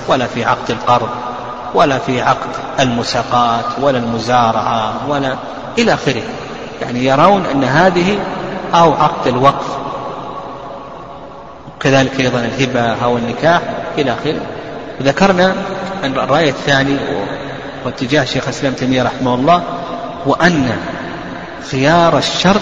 [0.07, 1.09] ولا في عقد القرض.
[1.75, 5.35] ولا في عقد المساقات ولا المزارعة ولا
[5.77, 6.23] إلى آخره.
[6.81, 8.17] يعني يرون أن هذه
[8.73, 9.77] أو عقد الوقف.
[11.79, 13.61] كذلك أيضا الهبة أو النكاح
[13.97, 14.41] إلى آخره.
[15.01, 15.55] ذكرنا
[16.03, 16.97] أن الرأي الثاني
[17.85, 19.63] واتجاه شيخ الإسلام تيمية رحمه الله
[20.25, 20.77] وأن
[21.71, 22.61] خيار الشرط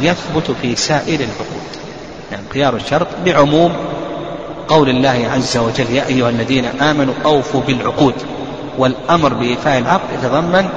[0.00, 1.70] يثبت في سائر العقود
[2.32, 3.72] يعني خيار الشرط بعموم
[4.68, 8.14] قول الله عز وجل يا أيها الذين آمنوا أوفوا بالعقود.
[8.80, 10.68] والأمر بإيفاء العقد يتضمن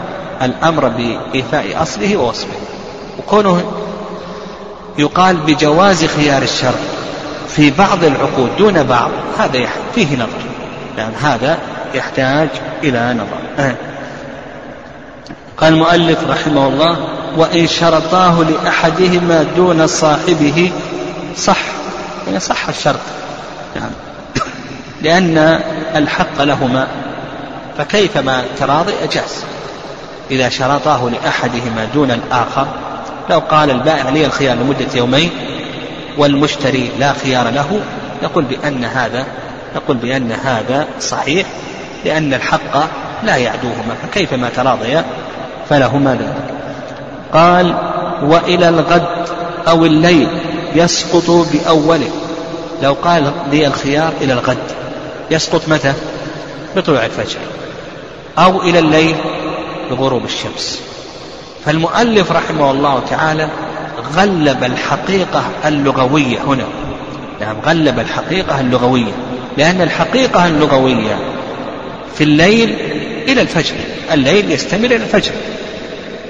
[0.41, 2.57] الأمر بإيفاء أصله ووصفه.
[3.19, 3.63] وكونه
[4.97, 6.79] يقال بجواز خيار الشرط
[7.47, 10.43] في بعض العقود دون بعض هذا فيه نظر.
[10.97, 11.57] لأن هذا
[11.93, 12.49] يحتاج
[12.83, 13.65] إلى نظر.
[13.65, 13.75] أه.
[15.57, 20.71] قال المؤلف رحمه الله وإن شرطاه لأحدهما دون صاحبه
[21.37, 21.59] صح.
[22.27, 22.99] يعني صح الشرط.
[23.75, 23.91] يعني
[25.03, 25.37] لأن
[25.95, 26.87] الحق لهما.
[27.77, 29.45] فكيف ما تراضي أجاز.
[30.31, 32.67] إذا شرطاه لأحدهما دون الآخر
[33.29, 35.29] لو قال البائع لي الخيار لمدة يومين
[36.17, 37.81] والمشتري لا خيار له
[38.23, 39.25] نقول بأن هذا
[39.75, 41.47] نقول بأن هذا صحيح
[42.05, 42.87] لأن الحق
[43.23, 45.05] لا يعدوهما فكيف ما تراضيا
[45.69, 46.55] فلهما ذلك.
[47.33, 47.75] قال
[48.23, 49.07] وإلى الغد
[49.67, 50.27] أو الليل
[50.75, 52.11] يسقط بأوله.
[52.83, 54.57] لو قال لي الخيار إلى الغد
[55.31, 55.93] يسقط متى؟
[56.75, 57.39] بطلوع الفجر.
[58.37, 59.15] أو إلى الليل
[59.91, 60.81] بغروب الشمس.
[61.65, 63.49] فالمؤلف رحمه الله تعالى
[64.15, 66.65] غلب الحقيقة اللغوية هنا.
[67.41, 69.11] نعم غلب الحقيقة اللغوية.
[69.57, 71.19] لأن الحقيقة اللغوية
[72.15, 72.69] في الليل
[73.27, 73.75] إلى الفجر
[74.11, 75.31] الليل يستمر إلى الفجر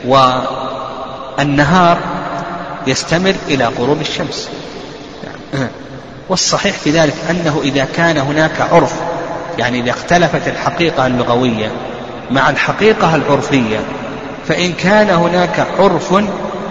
[0.05, 1.97] والنهار
[2.87, 4.49] يستمر إلى غروب الشمس.
[6.29, 8.93] والصحيح في ذلك أنه إذا كان هناك عرف
[9.59, 11.71] يعني إذا اختلفت الحقيقة اللغوية
[12.33, 13.79] مع الحقيقة العرفية.
[14.47, 16.13] فإن كان هناك عرف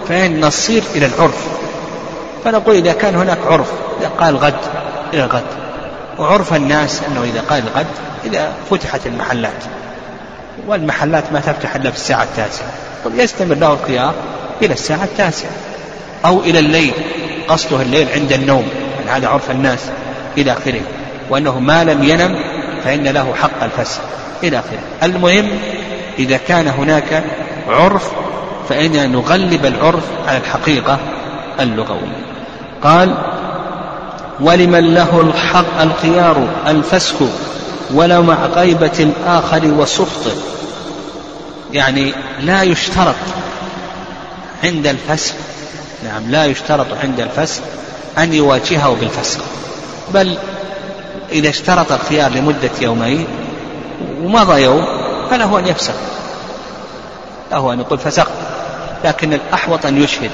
[0.09, 1.47] فإن نصير إلى العرف.
[2.45, 3.67] فنقول إذا كان هناك عرف
[3.99, 4.55] إذا قال غد
[5.13, 5.43] إلى الغد.
[6.19, 7.87] وعرف الناس أنه إذا قال الغد
[8.25, 9.63] إذا فتحت المحلات.
[10.67, 12.67] والمحلات ما تفتح إلا في الساعة التاسعة.
[13.15, 14.13] يستمر له الخيار
[14.61, 15.51] إلى الساعة التاسعة.
[16.25, 16.93] أو إلى الليل
[17.47, 18.67] قصده الليل عند النوم.
[18.97, 19.79] يعني هذا عرف الناس
[20.37, 20.81] إلى آخره.
[21.29, 22.39] وأنه ما لم ينم
[22.83, 24.01] فإن له حق الفسق.
[24.43, 24.79] إلى آخره.
[25.03, 25.49] المهم
[26.19, 27.23] إذا كان هناك
[27.67, 28.11] عرف
[28.69, 30.99] فإننا نغلب العرف على الحقيقة
[31.59, 32.25] اللغوية.
[32.83, 33.15] قال
[34.39, 37.15] ولمن له الحق الخيار الفسخ
[37.93, 40.35] ولو مع غيبة الآخر وسخطه.
[41.73, 43.15] يعني لا يشترط
[44.63, 45.33] عند الفسخ
[46.03, 47.61] نعم لا يشترط عند الفسخ
[48.17, 49.39] أن يواجهه بالفسخ.
[50.13, 50.37] بل
[51.31, 53.27] إذا اشترط الخيار لمدة يومين
[54.23, 54.85] ومضى يوم
[55.31, 55.93] فله أن يفسخ.
[57.51, 58.31] له أن يقول فسخت
[59.03, 60.31] لكن الأحوط أن يشهد.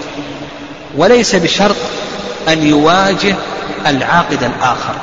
[0.98, 1.76] وليس بشرط
[2.48, 3.36] أن يواجه
[3.88, 4.94] العاقد الآخر.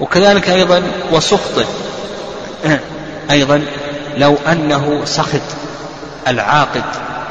[0.00, 1.64] وكذلك أيضا وسخطه
[3.30, 3.62] أيضا
[4.16, 5.40] لو أنه سخط
[6.28, 6.82] العاقد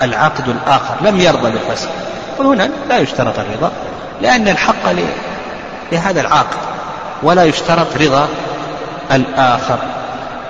[0.01, 1.87] العاقد الآخر لم يرضى بالفسخ
[2.39, 3.71] وهنا لا يشترط الرضا
[4.21, 4.91] لأن الحق
[5.91, 6.57] لهذا العاقد
[7.23, 8.27] ولا يشترط رضا
[9.11, 9.79] الآخر.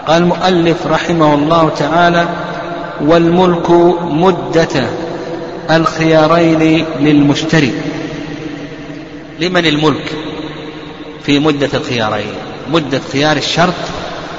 [0.07, 2.27] قال المؤلف رحمه الله تعالى
[3.01, 3.69] والملك
[4.01, 4.87] مدة
[5.71, 7.73] الخيارين للمشتري.
[9.39, 10.11] لمن الملك
[11.23, 12.33] في مدة الخيارين؟
[12.71, 13.73] مدة خيار الشرط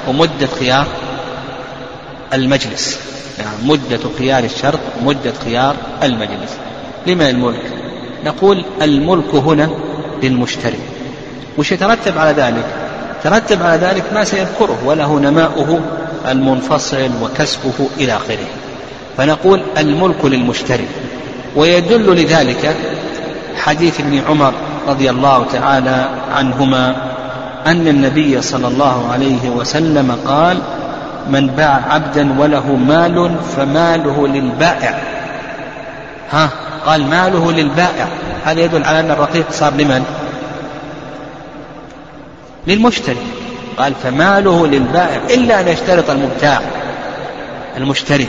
[0.07, 0.87] ومدة خيار
[2.33, 2.99] المجلس.
[3.39, 6.57] يعني مدة خيار الشرط ومدة خيار المجلس.
[7.07, 7.71] لمن الملك؟
[8.25, 9.69] نقول الملك هنا
[10.23, 10.79] للمشتري.
[11.57, 12.82] وش يترتب على ذلك؟
[13.23, 15.79] ترتب على ذلك ما سيذكره وله نماؤه
[16.27, 18.47] المنفصل وكسبه إلى آخره.
[19.17, 20.87] فنقول الملك للمشتري.
[21.55, 22.75] ويدل لذلك
[23.57, 24.53] حديث ابن عمر
[24.87, 26.95] رضي الله تعالى عنهما
[27.67, 30.57] أن النبي صلى الله عليه وسلم قال
[31.29, 34.99] من باع عبدا وله مال فماله للبائع.
[36.31, 36.49] ها
[36.85, 38.07] قال ماله للبائع.
[38.45, 40.03] هذا يدل على أن الرقيق صار لمن؟
[42.67, 43.17] للمشتري.
[43.77, 46.61] قال فماله للبائع إلا أن يشترط المبتاع
[47.77, 48.27] المشتري.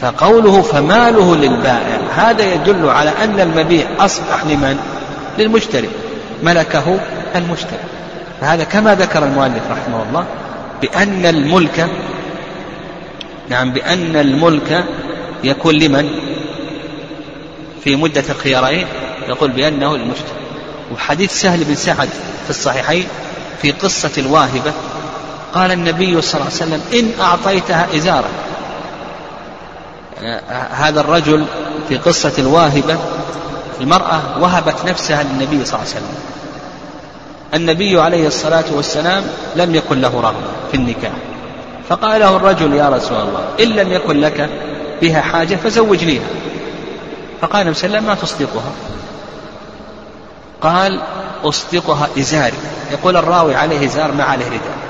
[0.00, 4.78] فقوله فماله للبائع هذا يدل على أن المبيع أصبح لمن؟
[5.38, 5.88] للمشتري.
[6.42, 7.00] ملكه
[7.36, 7.84] المشتري.
[8.40, 10.26] فهذا كما ذكر المؤلف رحمه الله
[10.82, 11.88] بأن الملك
[13.48, 14.84] نعم بأن الملك
[15.44, 16.08] يكون لمن؟
[17.84, 18.86] في مدة الخيارين
[19.28, 20.43] يقول بأنه للمشتري
[20.92, 22.08] وحديث سهل بن سعد
[22.44, 23.06] في الصحيحين
[23.62, 24.72] في قصة الواهبة
[25.54, 28.28] قال النبي صلى الله عليه وسلم إن أعطيتها إزارة.
[30.70, 31.44] هذا الرجل
[31.88, 32.98] في قصة الواهبة
[33.80, 36.14] المرأة وهبت نفسها للنبي صلى الله عليه وسلم.
[37.54, 39.24] النبي عليه الصلاة والسلام
[39.56, 41.12] لم يكن له رغبة في النكاح.
[41.88, 44.50] فقال له الرجل يا رسول الله إن لم يكن لك
[45.02, 46.26] بها حاجة فزوجنيها
[47.40, 48.72] فقال النبي صلى الله عليه وسلم ما تصدقها.
[50.60, 51.00] قال
[51.44, 52.56] أصدقها إزاري
[52.92, 54.84] يقول الراوي عليه إزار ما عليه رداء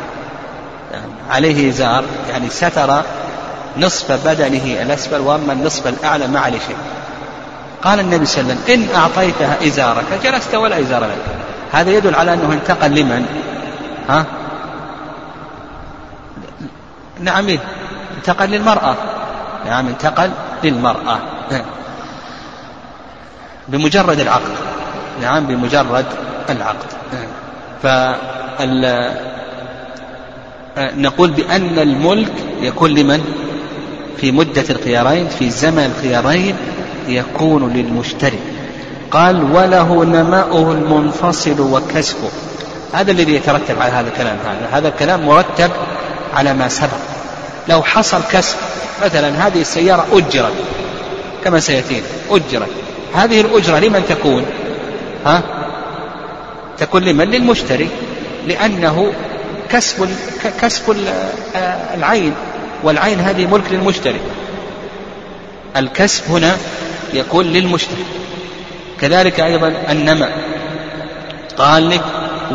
[1.30, 3.02] عليه إزار يعني ستر
[3.76, 6.76] نصف بدنه الأسفل وأما النصف الأعلى ما عليه شيء.
[7.82, 11.18] قال النبي صلى الله عليه وسلم إن أعطيتها إزارك جلست ولا إزار لك.
[11.72, 13.26] هذا يدل على أنه انتقل لمن؟
[14.08, 14.24] ها؟
[17.20, 17.58] نعم؟
[18.16, 18.96] انتقل للمرأة.
[19.66, 20.30] نعم انتقل
[20.64, 21.18] للمرأة.
[23.68, 24.50] بمجرد العقد
[25.22, 26.06] نعم بمجرد
[26.50, 26.86] العقد.
[27.82, 29.14] فال
[30.78, 33.24] نقول بأن الملك يكون لمن؟
[34.16, 36.56] في مدة الخيارين في زمن الخيارين
[37.08, 38.38] يكون للمشتري.
[39.10, 42.30] قال وله نماؤه المنفصل وكسبه.
[42.92, 44.68] هذا الذي يترتب على هذا الكلام هذا.
[44.72, 45.70] هذا الكلام مرتب
[46.34, 46.98] على ما سبق.
[47.68, 48.56] لو حصل كسب
[49.04, 50.52] مثلا هذه السيارة أجرت
[51.44, 52.68] كما سيأتينا أجرت.
[53.14, 54.44] هذه الأجرة لمن تكون؟
[55.24, 55.42] ها؟
[56.78, 57.88] تكون لمن؟ للمشتري.
[58.46, 59.12] لأنه
[59.70, 60.08] كسب
[60.60, 60.96] كسب
[61.94, 62.34] العين.
[62.82, 64.20] والعين هذه ملك للمشتري.
[65.76, 66.56] الكسب هنا
[67.12, 68.04] يكون للمشتري.
[69.00, 70.32] كذلك أيضا النماء.
[71.58, 72.02] قال لك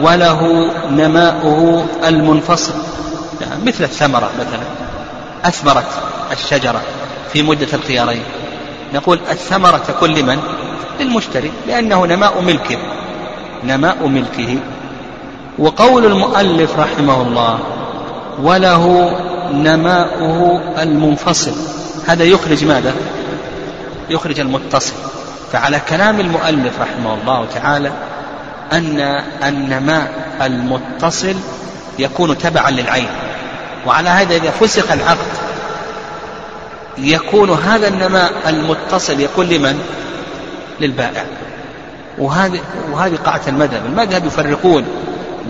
[0.02, 2.74] وله نماؤه المنفصل.
[3.42, 4.64] يعني مثل الثمرة مثلا.
[5.46, 5.88] أثمرت
[6.32, 6.82] الشجرة
[7.34, 8.24] في مدة الخيارين.
[8.94, 10.40] نقول الثمرة تكون لمن؟
[11.00, 12.78] للمشتري لأنه نماء ملكه.
[13.64, 14.58] نماء ملكه.
[15.60, 17.60] وقول المؤلف رحمه الله
[18.42, 19.16] وله
[19.54, 21.56] نماؤه المنفصل.
[22.08, 22.94] هذا يخرج ماذا؟
[24.10, 24.94] يخرج المتصل.
[25.52, 27.92] فعلى كلام المؤلف رحمه الله تعالى
[28.72, 29.00] أن
[29.44, 30.12] النماء
[30.42, 31.36] المتصل
[32.00, 33.10] يكون تبعا للعين.
[33.88, 35.50] وعلى هذا إذا فسخ العقد
[36.98, 39.80] يكون هذا النماء المتصل يكون لمن؟
[40.82, 41.26] للبائع
[42.18, 42.60] وهذه
[42.92, 44.86] وهذه قاعدة المذهب، المذهب يفرقون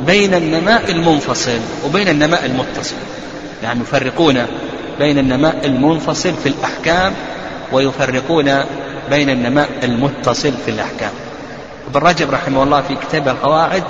[0.06, 2.96] بين النماء المنفصل وبين النماء المتصل.
[3.64, 4.46] يعني يفرقون
[5.00, 7.14] بين النماء المنفصل في الأحكام
[7.72, 8.64] ويفرقون
[9.10, 11.12] بين النماء المتصل في الأحكام.
[11.90, 13.84] ابن رجب رحمه الله في كتاب القواعد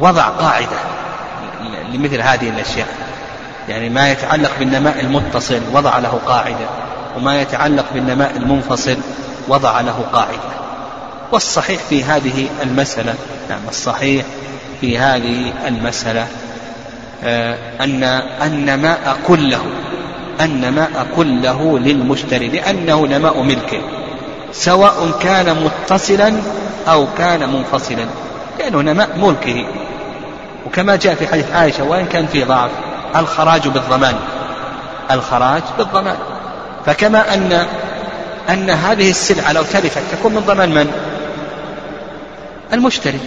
[0.00, 0.76] وضع قاعدة
[1.92, 2.88] لمثل هذه الأشياء
[3.68, 6.66] يعني ما يتعلق بالنماء المتصل وضع له قاعدة
[7.16, 8.96] وما يتعلق بالنماء المنفصل
[9.48, 10.62] وضع له قاعدة.
[11.32, 13.14] والصحيح في هذه المسألة
[13.50, 14.24] نعم الصحيح
[14.80, 16.26] في هذه المسألة
[17.24, 18.04] آه، أن
[18.42, 19.60] النماء كله
[20.40, 23.80] النماء كله للمشتري لأنه نماء ملكه
[24.52, 26.32] سواء كان متصلا
[26.88, 28.06] أو كان منفصلا
[28.58, 29.66] لأنه نماء ملكه.
[30.66, 32.70] وكما جاء في حديث عائشة وإن كان في ضعف
[33.16, 34.14] الخراج بالضمان
[35.10, 36.16] الخراج بالضمان.
[36.86, 37.66] فكما أن
[38.50, 40.92] أن هذه السلعة لو تلفت تكون من ضمان من؟
[42.72, 43.20] المشتري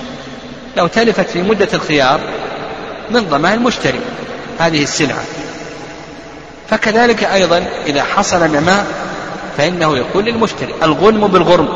[0.77, 2.19] لو تلفت في مدة الخيار
[3.11, 3.99] من ضمان المشتري
[4.59, 5.23] هذه السلعة
[6.69, 8.85] فكذلك أيضا إذا حصل نماء
[9.57, 11.67] فإنه يكون للمشتري الغنم بالغرم.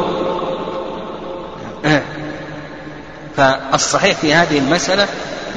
[3.38, 5.08] فالصحيح في هذه المسألة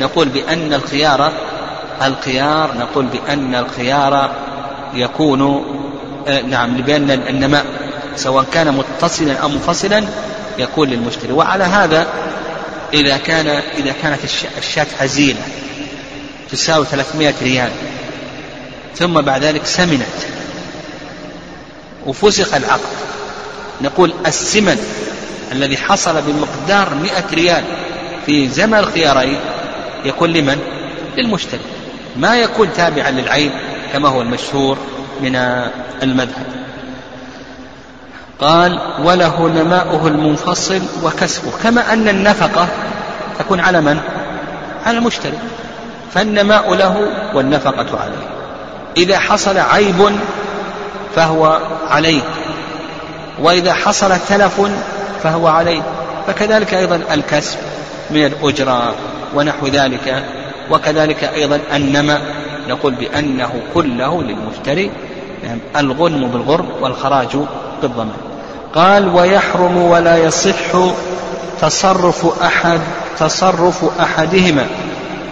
[0.00, 1.32] نقول بأن الخيار
[2.02, 4.30] الخيار نقول بأن الخيار
[4.94, 5.64] يكون
[6.48, 7.66] نعم بأن النماء
[8.16, 10.04] سواء كان متصلا أو منفصلا
[10.58, 11.32] يكون للمشتري.
[11.32, 12.06] وعلى هذا
[12.94, 14.18] إذا كان إذا كانت
[14.58, 15.40] الشاة هزيلة
[16.50, 17.70] تساوي 300 ريال
[18.96, 20.02] ثم بعد ذلك سمنت
[22.06, 22.80] وفسخ العقد
[23.80, 24.78] نقول السمن
[25.52, 27.64] الذي حصل بمقدار مئة ريال
[28.26, 29.40] في زمن الخيارين
[30.04, 30.58] يكون لمن؟
[31.16, 31.60] للمشتري.
[32.16, 33.50] ما يكون تابعا للعين
[33.92, 34.78] كما هو المشهور.
[35.20, 35.36] من
[36.02, 36.46] المذهب.
[38.40, 41.50] قال وله نماؤه المنفصل وكسبه.
[41.62, 42.68] كما أن النفقة
[43.38, 44.00] تكون على من؟
[44.86, 45.38] على المشتري.
[46.14, 48.26] فالنماء له والنفقة عليه.
[48.96, 50.18] إذا حصل عيب
[51.16, 52.22] فهو عليه.
[53.40, 54.60] وإذا حصل تلف
[55.22, 55.82] فهو عليه.
[56.26, 57.58] فكذلك أيضا الكسب
[58.10, 58.94] من الأجرة
[59.34, 60.24] ونحو ذلك.
[60.70, 62.18] وكذلك أيضا النمى
[62.68, 64.90] نقول بأنه كله للمشتري
[65.44, 67.36] يعني الغنم بالغرب والخراج
[67.82, 68.16] بالضمان.
[68.74, 70.76] قال ويحرم ولا يصح
[71.60, 72.80] تصرف أحد
[73.18, 74.66] تصرف أحدهما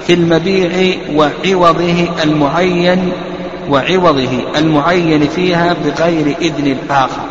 [0.06, 3.12] في المبيع وعوضه المعين
[3.70, 7.22] وعوضه المعين فيها بغير إذن الآخر.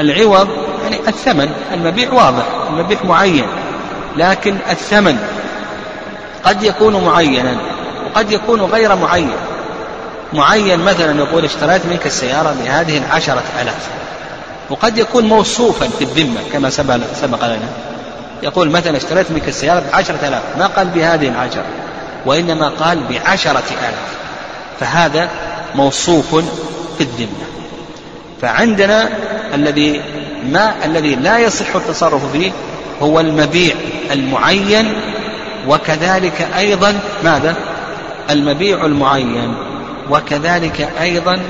[0.00, 0.48] العوض
[0.82, 3.46] يعني الثمن المبيع واضح المبيع معين
[4.16, 5.18] لكن الثمن
[6.44, 7.56] قد يكون معينا.
[8.10, 9.30] وقد يكون غير معين.
[10.32, 13.88] معين مثلا يقول اشتريت منك السيارة بهذه العشرة ألاف.
[14.70, 17.68] وقد يكون موصوفا في الذمة كما سبق لنا.
[18.42, 20.42] يقول مثلا اشتريت منك السيارة بعشرة ألاف.
[20.58, 21.64] ما قال بهذه العشرة؟
[22.26, 24.14] وإنما قال بعشرة آلاف.
[24.80, 25.28] فهذا
[25.74, 26.34] موصوف
[26.98, 27.46] في الذمة.
[28.42, 29.08] فعندنا
[29.54, 30.02] الذي
[30.44, 32.52] ما الذي لا يصح التصرف فيه
[33.02, 33.74] هو المبيع
[34.12, 34.92] المعين
[35.68, 37.54] وكذلك أيضا ماذا؟
[38.30, 39.54] المبيع المعين
[40.10, 41.40] وكذلك أيضا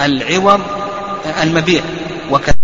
[0.00, 0.60] العوض
[1.42, 1.82] المبيع
[2.30, 2.56] وكذلك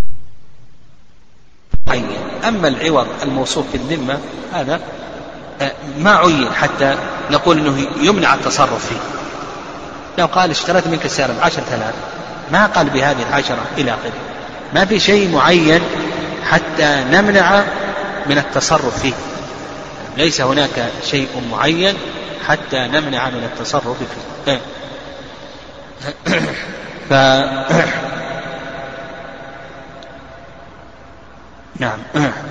[2.48, 4.18] أما العوض الموصوف في الذمة
[4.52, 4.80] هذا
[5.60, 6.96] آه، ما عين حتى
[7.30, 8.96] نقول أنه يمنع التصرف فيه.
[10.18, 11.94] لو قال اشتريت منك السيارة بعشرة آلاف
[12.52, 14.12] ما قال بهذه العشرة إلى آخره.
[14.74, 15.80] ما في شيء معين
[16.50, 17.62] حتى نمنع
[18.26, 19.12] من التصرف فيه.
[20.16, 21.94] ليس هناك شيء معين
[22.46, 23.96] حتى نمنع من التصرف
[24.44, 24.60] فيه.
[27.10, 27.12] ف
[31.80, 31.98] نعم.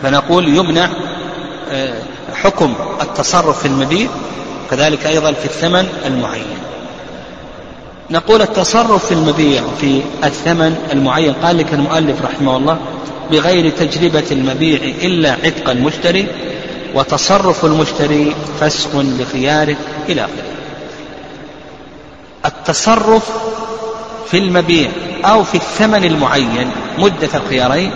[0.03, 0.89] فنقول يمنع
[1.71, 1.93] آه،
[2.33, 4.09] حكم التصرف في المبيع
[4.71, 6.57] كذلك أيضا في الثمن المعين.
[8.09, 12.77] نقول التصرف في المبيع في الثمن المعين قال لك المؤلف رحمه الله
[13.31, 16.27] بغير تجربة المبيع إلا عتق المشتري
[16.95, 19.75] وتصرف المشتري فسخ لخياره
[20.09, 20.55] إلى آخره.
[22.45, 23.29] التصرف
[24.31, 24.91] في المبيع
[25.25, 27.91] أو في الثمن المعين مدة الخيارين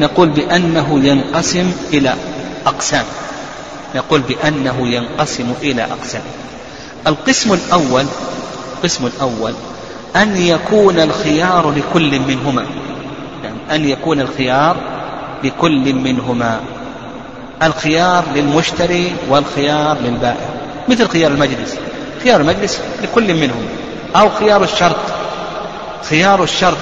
[0.00, 2.14] نقول بأنه ينقسم إلى
[2.66, 3.04] أقسام.
[3.94, 6.22] نقول بأنه ينقسم إلى أقسام.
[7.06, 8.06] القسم الأول
[8.76, 9.54] القسم الأول
[10.16, 12.66] أن يكون الخيار لكل منهما.
[13.44, 14.76] يعني أن يكون الخيار
[15.44, 16.60] لكل منهما.
[17.62, 20.48] الخيار للمشتري والخيار للبائع.
[20.88, 21.76] مثل خيار المجلس.
[22.24, 23.68] خيار المجلس لكل منهم.
[24.16, 24.96] أو خيار الشرط.
[26.10, 26.76] خيار الشرط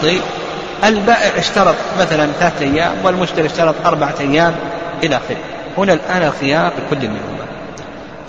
[0.85, 4.55] البائع اشترط مثلا ثلاثة أيام والمشتري اشترط أربعة أيام
[5.03, 5.37] إلى آخره.
[5.79, 7.45] هنا الآن الخيار لكل منهما.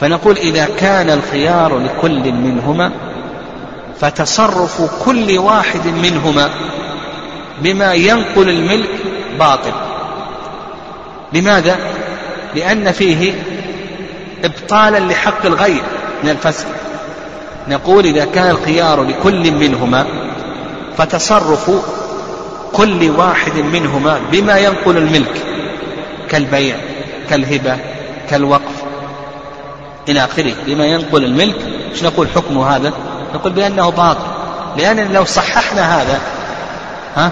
[0.02, 2.92] فنقول إذا كان الخيار لكل منهما
[4.02, 6.50] فتصرف كل واحد منهما
[7.62, 8.90] بما ينقل الملك
[9.40, 9.74] باطل.
[11.34, 11.78] لماذا؟
[12.56, 13.34] لأن فيه
[14.44, 15.84] إبطالا لحق الغير
[16.24, 16.68] من الفسق.
[17.68, 20.06] نقول إذا كان الخيار لكل منهما
[20.98, 21.72] فتصرف
[22.74, 25.44] كل واحد منهما بما ينقل الملك
[26.30, 26.76] كالبيع
[27.30, 27.78] كالهبة
[28.30, 28.84] كالوقف
[30.10, 30.54] إلى آخره.
[30.66, 31.56] بما ينقل الملك
[31.92, 32.94] إيش نقول حكم هذا؟
[33.34, 34.28] نقول بأنه باطل.
[34.78, 36.20] لأن لو صححنا هذا
[37.16, 37.32] ها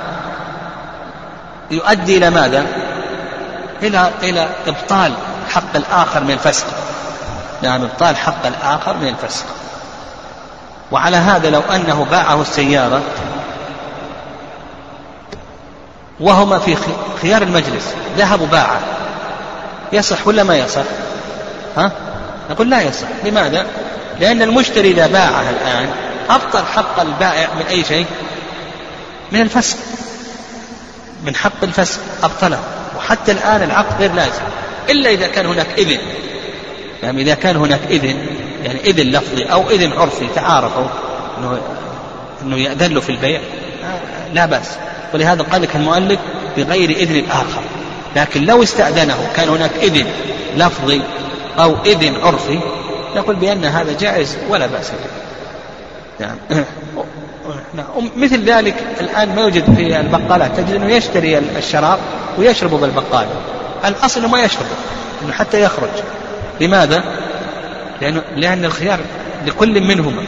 [1.72, 2.65] يؤدي إلى ماذا؟
[3.84, 5.13] إلى إلى إبطال
[5.49, 6.65] حق الآخر من الفسق.
[7.61, 9.45] نعم إبطال حق الآخر من الفسق.
[10.91, 13.01] وعلى هذا لو أنه باعه السيارة
[16.19, 16.78] وهما في
[17.21, 18.80] خيار المجلس ذهب وباعه
[19.93, 20.84] يصح ولا ما يصح؟
[21.78, 21.91] ها؟
[22.49, 23.07] نقول لا يصح.
[23.23, 23.65] لماذا؟
[24.19, 25.89] لأن المشتري إذا باعها الآن
[26.30, 28.05] أبطل حق البائع من أي شيء؟
[29.32, 29.78] من الفسق.
[31.25, 31.99] من حق الفسق.
[32.23, 32.59] أبطله.
[33.08, 34.41] وحتى الآن العقد غير لازم
[34.89, 35.97] إلا إذا كان هناك إذن.
[37.03, 38.16] يعني إذا كان هناك إذن
[38.64, 40.88] يعني إذن لفظي أو إذن عرفي تعارفوا
[41.38, 41.60] أنه
[42.41, 43.41] أنه يأذن له في البيع
[44.34, 44.70] لا بأس.
[45.14, 46.20] ولهذا قال لك المؤلف
[46.58, 47.62] بغير إذن الآخر
[48.16, 50.05] لكن لو استأذنه كان هناك إذن
[50.58, 51.01] لفظي
[51.60, 52.60] أو إذن عرفي
[53.16, 56.26] نقول بأن هذا جائز ولا بأس به.
[56.26, 56.36] نعم.
[58.16, 60.58] مثل ذلك الآن ما يوجد في البقالات.
[60.58, 61.99] تجد أنه يشتري الشراب
[62.38, 63.31] ويشربه بالبقالة
[63.85, 64.75] الأصل ما يشربه
[65.21, 65.89] أنه حتى يخرج.
[66.61, 67.03] لماذا؟
[68.01, 68.99] لأنه لأن الخيار
[69.45, 70.23] لكل منهما.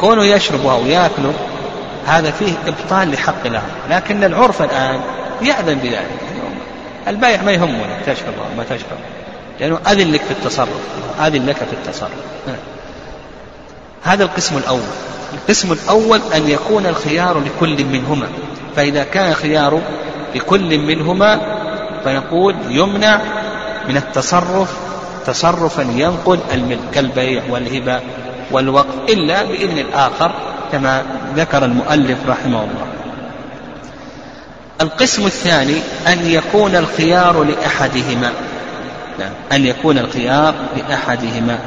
[0.00, 1.32] كونه يشربه أو يأكله
[2.06, 5.00] هذا فيه إبطال لحق الله لكن العرف الآن
[5.42, 6.20] يأذن بذلك.
[7.08, 8.98] البائع ما يهمه تشرب أو ما تشرب.
[9.60, 10.68] لأنه أذن لك في التصرف
[11.20, 12.10] أذن لك في التصرف.
[14.02, 14.80] هذا القسم الأول.
[15.34, 18.26] القسم الأول أن يكون الخيار لكل منهما.
[18.76, 19.80] فإذا كان الخيار
[20.34, 21.40] لكل منهما
[22.04, 23.20] فنقول يمنع
[23.88, 24.76] من التصرف
[25.26, 28.00] تصرفا ينقل الملك كالبيع والهبة
[28.50, 30.32] والوقف إلا بإذن الآخر
[30.72, 31.02] كما
[31.36, 32.86] ذكر المؤلف رحمه الله.
[34.80, 38.32] القسم الثاني أن يكون الخيار لأحدهما.
[39.52, 41.58] أن يكون الخيار لأحدهما.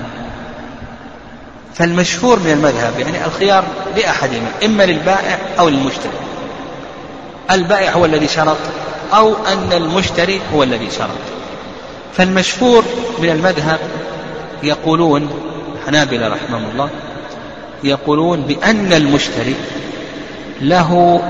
[1.74, 3.63] فالمشهور من المذهب يعني الخيار
[3.97, 6.26] لأحدهما إما للبائع أو للمشتري.
[7.52, 8.58] البائع هو الذي شرط
[9.14, 11.18] أو أن المشتري هو الذي شرط.
[12.14, 12.84] فالمشهور
[13.20, 13.80] من المذهب
[14.64, 15.30] يقولون
[15.76, 16.89] الحنابلة رحمهم الله
[17.84, 19.56] يقولون بأن المشتري
[20.62, 21.22] له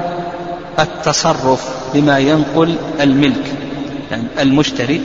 [0.80, 3.54] التصرف بما ينقل الملك.
[4.12, 5.02] يعني المشتري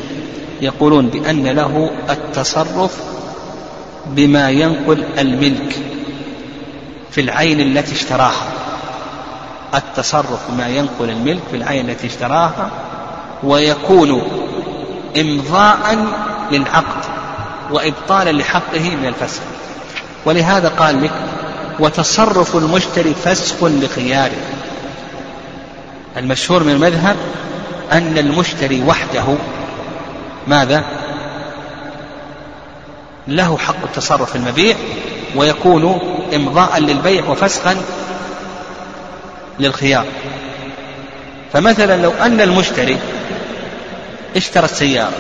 [0.61, 3.03] يقولون بأن له التصرف
[4.07, 5.77] بما ينقل الملك
[7.11, 8.62] في العين التي اشتراها.
[9.75, 12.71] التصرف بما ينقل الملك في العين التي اشتراها
[13.43, 14.23] ويكون
[15.21, 16.07] إمضاء
[16.53, 17.05] للعقد
[17.71, 19.41] وإبطالا لحقه من الفسخ
[20.25, 21.13] ولهذا قال لك
[21.79, 24.43] وتصرف المشتري فسخ لخياره.
[26.17, 27.17] المشهور من المذهب
[27.93, 29.25] أن المشتري وحده
[30.47, 30.85] ماذا؟
[33.29, 34.77] له حق التصرف في المبيع
[35.37, 35.99] ويكون
[36.35, 37.77] إمضاء للبيع وفسخا
[39.63, 40.05] للخيار.
[41.53, 42.99] فمثلا لو أن المشتري
[44.37, 45.13] اشترى السيارة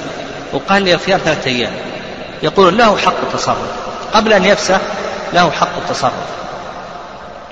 [0.52, 1.72] وقال لي الخيار ثلاثة أيام
[2.42, 3.70] يقول له حق التصرف.
[4.12, 4.80] قبل أن يفسخ
[5.32, 6.12] له حق التصرف.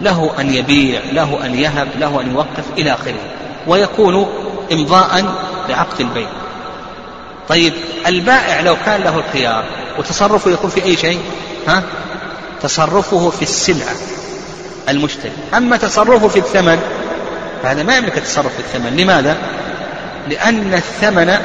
[0.00, 3.20] له أن يبيع له أن يهب له أن يوقف إلى آخره.
[3.66, 4.28] ويكون
[4.72, 5.24] إمضاء
[5.68, 6.28] لعقد البيع.
[7.48, 7.72] طيب
[8.06, 9.64] البائع لو كان له الخيار
[9.98, 11.20] وتصرفه يكون في أي شيء؟
[11.68, 11.82] ها؟
[12.62, 13.94] تصرفه في السلعة.
[14.90, 15.32] المشتري.
[15.56, 16.80] أما تصرفه في الثمن
[17.62, 18.96] فهذا ما يملك التصرف في الثمن.
[18.96, 19.36] لماذا؟
[20.28, 21.38] لأن الثمن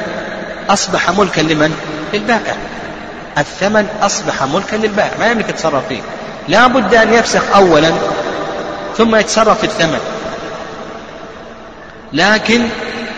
[0.68, 1.76] أصبح ملكا لمن؟
[2.12, 2.56] للبائع.
[3.38, 5.10] الثمن أصبح ملكا للبائع.
[5.18, 6.00] ما يملك يتصرف فيه.
[6.48, 7.92] لا بد أن يفسخ أولا
[8.96, 10.00] ثم يتصرف في الثمن.
[12.12, 12.68] لكن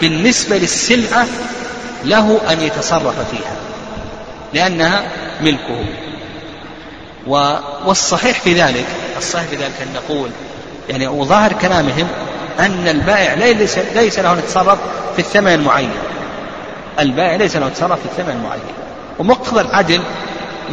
[0.01, 1.27] بالنسبة للسلعة
[2.05, 3.57] له أن يتصرف فيها
[4.55, 5.03] لأنها
[5.41, 5.85] ملكه.
[7.87, 8.87] والصحيح في ذلك
[9.19, 10.31] الصحيح في ذلك أن نقول
[10.89, 12.09] يعني وظاهر كلامهم
[12.59, 14.79] أن البائع ليس, ليس له أن يتصرف
[15.17, 15.91] في الثمن المعين.
[17.01, 18.63] البائع ليس له أن يتصرف في الثمن المعين.
[19.19, 20.01] ومقتضى العدل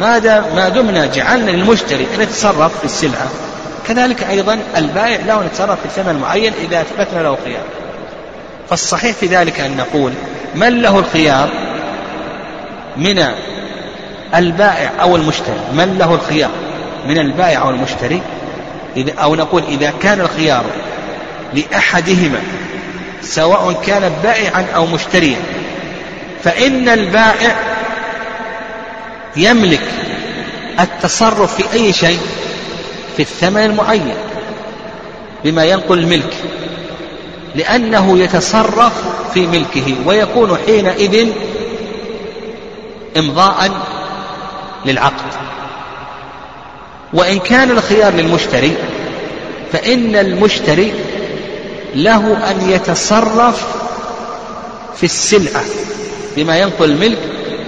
[0.00, 0.18] ما
[0.54, 3.28] ما دمنا جعلنا للمشتري أن يتصرف في السلعة
[3.88, 7.64] كذلك أيضا البائع له أن يتصرف في الثمن المعين إذا أثبتنا له خيار
[8.70, 10.12] فالصحيح في ذلك أن نقول
[10.54, 11.50] من له الخيار؟
[12.96, 13.24] من
[14.34, 15.60] البائع أو المشتري.
[15.72, 16.50] من له الخيار؟
[17.06, 18.22] من البائع أو المشتري؟
[18.98, 20.64] أو نقول إذا كان الخيار
[21.54, 22.40] لأحدهما
[23.22, 25.36] سواء كان بائعا أو مشتريا
[26.44, 27.56] فإن البائع
[29.36, 29.88] يملك
[30.80, 32.20] التصرف في أي شيء
[33.16, 34.14] في الثمن المعين
[35.44, 36.34] بما ينقل الملك
[37.54, 38.92] لأنه يتصرف
[39.34, 41.28] في ملكه ويكون حينئذ
[43.16, 43.70] إمضاء
[44.84, 45.55] للعقد.
[47.12, 48.76] وإن كان الخيار للمشتري
[49.72, 50.92] فإن المشتري
[51.94, 53.66] له أن يتصرف
[54.96, 55.62] في السلعة
[56.36, 57.18] بما ينقل الملك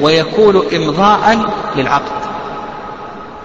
[0.01, 1.39] ويكون إمضاء
[1.77, 2.29] للعقد.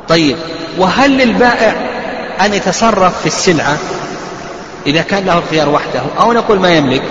[0.09, 0.37] طيب
[0.77, 1.75] وهل للبائع
[2.41, 3.77] أن يتصرف في السلعة
[4.85, 7.03] إذا كان له الخيار وحده؟ أو نقول ما يملك؟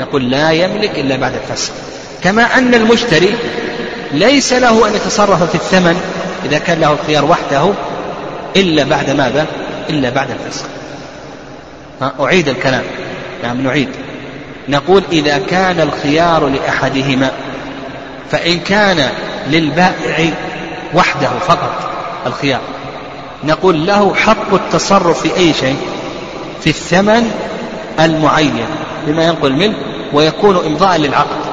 [0.00, 1.72] نقول لا يملك إلا بعد الفسخ.
[2.24, 3.34] كما أن المشتري
[4.12, 6.00] ليس له أن يتصرف في الثمن
[6.44, 7.70] إذا كان له الخيار وحده
[8.56, 9.46] إلا بعد ماذا؟
[9.90, 10.64] إلا بعد الفسخ
[12.20, 12.82] أعيد الكلام.
[13.42, 13.88] نعم نعيد.
[14.68, 17.30] نقول إذا كان الخيار لأحدهما
[18.30, 19.08] فإن كان
[19.50, 20.30] للبائع
[20.94, 21.90] وحده فقط
[22.26, 22.60] الخيار
[23.44, 25.76] نقول له حق التصرف في أي شيء؟
[26.60, 27.30] في الثمن
[28.00, 28.66] المعين
[29.06, 29.74] بما ينقل منه
[30.12, 31.46] ويكون إمضاء للعقد.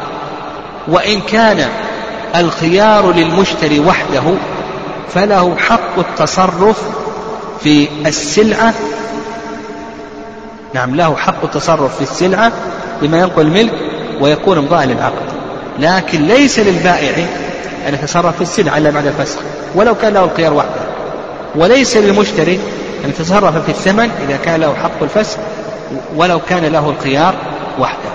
[0.88, 1.70] وإن كان
[2.36, 4.24] الخيار للمشتري وحده
[5.14, 6.82] فله حق التصرف
[7.64, 8.74] في السلعة.
[10.74, 12.52] نعم له حق التصرف في السلعة
[13.02, 13.74] بما ينقل الملك
[14.22, 15.34] ويكون إمضاء للعقد.
[15.80, 17.26] لكن ليس للبائع
[17.88, 19.40] أن يتصرف في السلعة إلا بعد الفسخ
[19.76, 20.82] ولو كان له الخيار وحده.
[21.56, 22.60] وليس للمشتري
[23.06, 25.38] أن يتصرف في الثمن إذا كان له حق الفسخ
[26.16, 27.36] ولو كان له الخيار
[27.80, 28.10] وحده.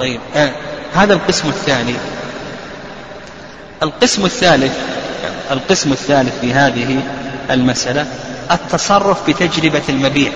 [0.00, 0.50] طيب آه.
[0.94, 1.94] هذا القسم الثاني.
[3.82, 4.72] القسم الثالث
[5.50, 7.02] القسم الثالث في هذه
[7.50, 8.06] المسألة
[8.50, 10.32] التصرف بتجربة المبيع.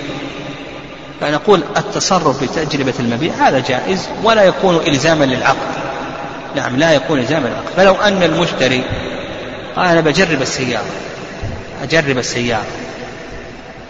[1.21, 5.57] فنقول التصرف بتجربة المبيع هذا جائز ولا يكون إلزاما للعقد.
[6.55, 7.73] نعم لا يكون إلزاما للعقد.
[7.77, 8.83] فلو أن المشتري
[9.75, 10.85] قال أنا بجرب السيارة
[11.83, 12.65] أجرب السيارة.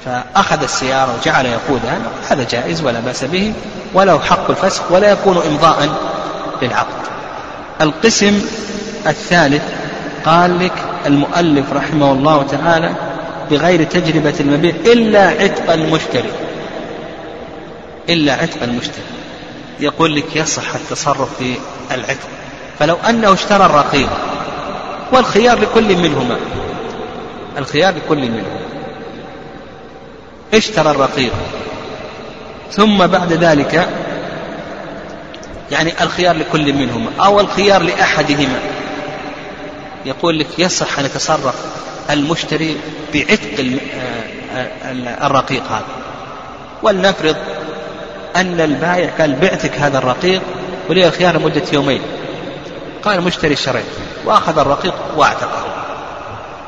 [0.05, 1.99] فأخذ السيارة وجعل يقودها
[2.29, 3.53] هذا جائز ولا بأس به
[3.93, 5.89] وله حق الفسخ ولا يكون إمضاء
[6.61, 6.99] للعقد.
[7.81, 8.41] القسم
[9.07, 9.63] الثالث
[10.25, 12.91] قال لك المؤلف رحمه الله تعالى
[13.51, 16.31] بغير تجربة المبيع إلا عتق المشتري.
[18.09, 19.03] إلا عتق المشتري.
[19.79, 21.55] يقول لك يصح التصرف في
[21.91, 22.27] العتق.
[22.79, 24.09] فلو أنه اشترى الرقيق
[25.11, 26.37] والخيار لكل منهما.
[27.57, 28.59] الخيار لكل منهما.
[30.53, 31.33] اشترى الرقيق.
[32.71, 33.89] ثم بعد ذلك
[35.71, 38.59] يعني الخيار لكل منهما أو الخيار لأحدهما.
[40.05, 41.55] يقول لك يصح أن يتصرف
[42.09, 42.77] المشتري
[43.13, 43.79] بعتق
[44.55, 45.85] آه، الرقيق هذا.
[46.83, 47.35] ولنفرض
[48.35, 50.41] أن البائع قال بعتك هذا الرقيق
[50.89, 52.01] ولي الخيار لمدة يومين.
[53.03, 53.85] قال المشتري شريت
[54.25, 55.65] وأخذ الرقيق واعتقه.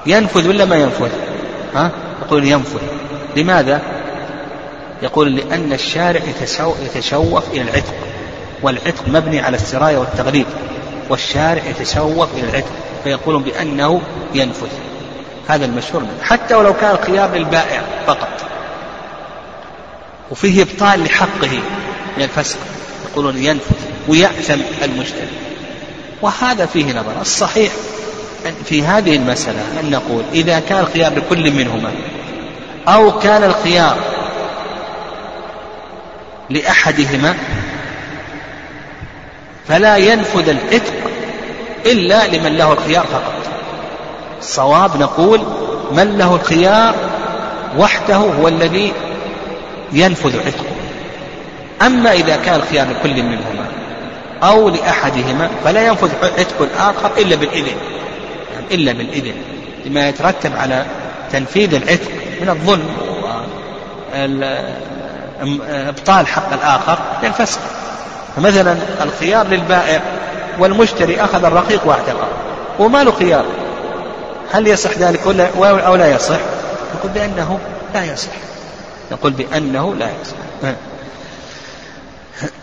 [0.05, 1.09] ينفذ ولا ما ينفذ؟
[1.75, 1.91] ها؟
[2.25, 2.79] يقول ينفذ.
[3.35, 3.81] لماذا؟
[5.01, 6.21] يقول لأن الشارع
[6.83, 7.93] يتشوف إلى العتق
[8.61, 10.45] والعتق مبني على السراية والتغليب.
[11.11, 12.71] والشارع يتشوف إلى العتق
[13.03, 14.01] فيقولون بأنه
[14.33, 14.67] ينفذ
[15.47, 16.23] هذا المشهور منه.
[16.23, 18.45] حتى ولو كان الخيار للبائع فقط.
[20.31, 21.59] وفيه إبطال لحقه
[22.17, 22.57] من الفسق.
[23.11, 23.75] يقولون ينفذ
[24.07, 25.27] ويأثم المشتري
[26.21, 27.21] وهذا فيه نظر.
[27.21, 27.71] الصحيح
[28.65, 31.91] في هذه المسألة أن نقول إذا كان الخيار لكل منهما
[32.87, 33.97] أو كان الخيار
[36.49, 37.35] لأحدهما
[39.67, 40.93] فلا ينفذ العتق
[41.85, 43.33] إلا لمن له الخيار فقط.
[44.39, 45.41] الصواب نقول
[45.91, 46.95] من له الخيار
[47.77, 48.93] وحده هو الذي
[49.93, 50.65] ينفذ عتقه
[51.81, 53.65] أما إذا كان الخيار لكل منهما
[54.43, 57.77] أو لأحدهما فلا ينفذ عتق الآخر إلا بالإذن.
[58.53, 59.33] يعني إلا بالإذن.
[59.85, 60.85] لما يترتب على
[61.31, 62.85] تنفيذ العتق من الظلم
[65.43, 67.59] وإبطال حق الآخر للفسق.
[68.35, 70.01] فمثلا الخيار للبائع
[70.59, 72.27] والمشتري أخذ الرقيق واعتقه
[72.79, 73.45] وما له خيار؟
[74.51, 76.39] هل يصح ذلك ولا أو لا يصح؟
[76.95, 77.59] نقول بأنه
[77.93, 78.31] لا يصح.
[79.11, 80.71] نقول بأنه لا يصح.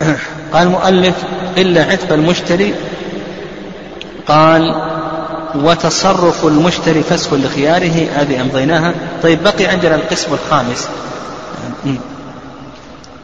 [0.53, 1.15] قال المؤلف
[1.57, 2.75] إلا عتق المشتري.
[4.27, 4.75] قال
[5.55, 8.07] وتصرف المشتري فسخ لخياره.
[8.15, 8.93] هذه أمضيناها.
[9.23, 10.89] طيب بقي عندنا القسم الخامس.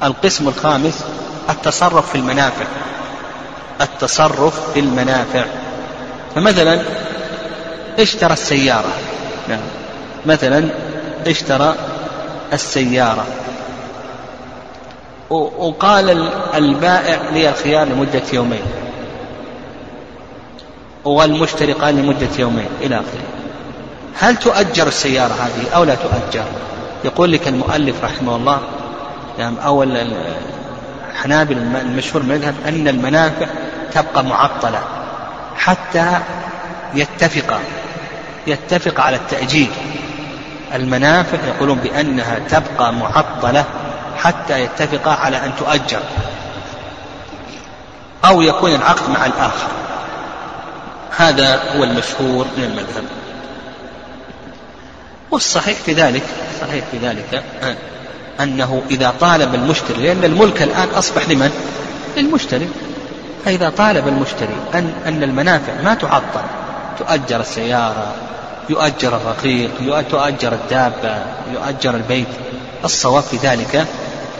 [0.03, 1.03] القسم الخامس
[1.49, 2.65] التصرف في المنافع.
[3.81, 5.45] التصرف في المنافع.
[6.35, 6.81] فمثلا
[7.99, 8.93] اشترى السيارة.
[9.49, 9.59] نعم.
[10.25, 10.69] مثلا
[11.27, 11.75] اشترى
[12.53, 13.25] السيارة.
[15.29, 18.61] وقال البائع لي الخيار لمدة يومين.
[21.05, 23.35] والمشتري قال لمدة يومين إلى آخره.
[24.19, 26.45] هل تؤجر السيارة هذه أو لا تؤجر؟
[27.05, 28.59] يقول لك المؤلف رحمه الله
[29.39, 29.83] يعني أو
[31.15, 33.47] الحنابل المشهور المذهب أن المنافع
[33.93, 34.81] تبقى معطلة
[35.57, 36.19] حتى
[36.93, 37.59] يتفق
[38.47, 39.71] يتفق على التأجيل.
[40.73, 43.65] المنافع يقولون بأنها تبقى معطلة
[44.17, 45.99] حتى يتفقا على أن تؤجر
[48.25, 49.67] أو يكون العقد مع الآخر.
[51.17, 53.03] هذا هو المشهور من المذهب.
[55.31, 56.23] والصحيح في ذلك
[56.61, 57.43] صحيح في ذلك
[58.41, 61.51] أنه إذا طالب المشتري لأن الملك الآن أصبح لمن؟
[62.17, 62.69] للمشتري.
[63.45, 66.45] فإذا طالب المشتري أن أن المنافع ما تعطل
[66.99, 68.13] تؤجر السيارة
[68.69, 69.71] يؤجر الرقيق
[70.11, 71.17] تؤجر الدابة
[71.53, 72.27] يؤجر البيت.
[72.83, 73.85] الصواب في ذلك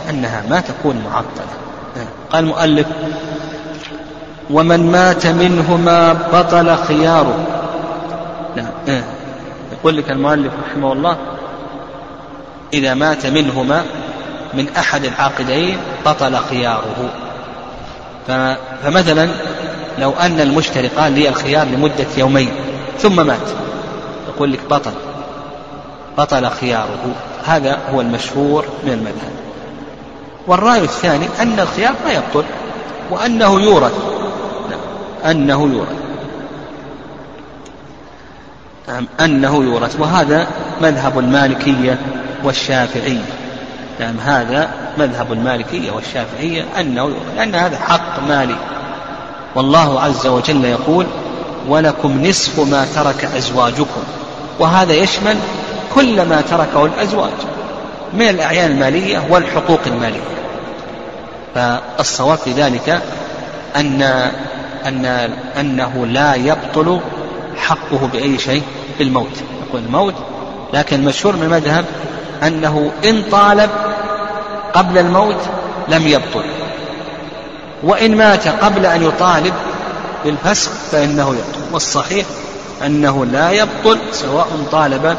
[0.10, 1.56] أنها ما تكون معطلة.
[2.32, 2.88] قال المؤلف
[4.50, 7.48] ومن مات منهما بطل خياره.
[8.56, 9.04] نعم.
[9.72, 11.18] يقول لك المؤلف رحمه الله
[12.74, 13.86] إذا مات منهما
[14.54, 17.10] من أحد العاقدين بطل خياره.
[18.84, 19.30] فمثلا
[20.00, 22.50] لو أن المشتري قال لي الخيار لمدة يومين
[23.00, 23.50] ثم مات
[24.28, 24.92] يقول لك بطل
[26.18, 27.16] بطل خياره.
[27.46, 29.32] هذا هو المشهور من المذهب.
[30.48, 32.44] والرأي الثاني أن الخيار ما يبطل
[33.12, 33.94] وأنه يورث.
[35.26, 35.96] أنه يورث.
[39.20, 40.00] أنه يورث.
[40.00, 40.48] وهذا
[40.82, 41.98] مذهب المالكية
[42.44, 43.26] والشافعية.
[44.00, 48.56] نعم هذا مذهب المالكية والشافعية أنه لأن هذا حق مالي.
[49.56, 51.06] والله عز وجل يقول
[51.68, 54.04] ولكم نصف ما ترك أزواجكم.
[54.60, 55.38] وهذا يشمل
[55.96, 57.34] كل ما تركه الأزواج
[58.14, 60.36] من الأعيان المالية والحقوق المالية.
[61.56, 63.02] فالصواب في ذلك
[63.76, 64.02] أن
[64.86, 65.06] أن
[65.60, 67.00] أنه لا يبطل
[67.58, 68.64] حقه بأي شيء
[69.00, 70.14] بالموت يقول الموت
[70.74, 71.86] لكن المشهور من المذهب
[72.44, 73.70] أنه إن طالب
[74.74, 75.42] قبل الموت
[75.88, 76.46] لم يبطل.
[77.84, 79.54] وإن مات قبل أن يطالب
[80.26, 81.74] بالفسخ فإنه يبطل.
[81.74, 82.26] والصحيح
[82.86, 85.16] أنه لا يبطل سواء طالب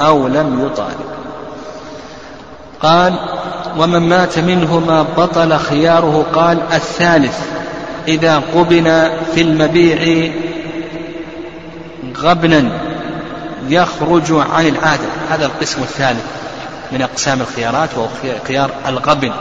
[0.00, 1.14] أو لم يطالب.
[2.80, 3.14] قال
[3.78, 6.26] ومن مات منهما بطل خياره.
[6.34, 7.38] قال الثالث
[8.08, 10.30] إذا قبن في المبيع
[12.16, 12.83] غبنا
[13.68, 15.06] يخرج عن العادة.
[15.30, 16.24] هذا القسم الثالث
[16.92, 18.08] من أقسام الخيارات وهو
[18.48, 19.32] خيار الغبن.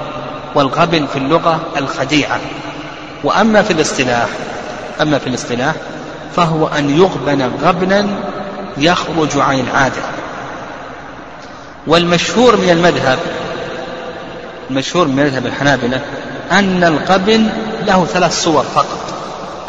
[0.55, 2.39] والغبن في اللغة الخديعة.
[3.23, 4.27] وأما في الاصطلاح
[5.01, 5.75] أما في الاصطلاح
[6.35, 8.07] فهو أن يغبن غبنا
[8.77, 10.01] يخرج عن العادة.
[11.87, 13.19] والمشهور من المذهب
[14.69, 16.01] المشهور من مذهب الحنابلة
[16.51, 17.49] أن الغبن
[17.87, 19.13] له ثلاث صور فقط.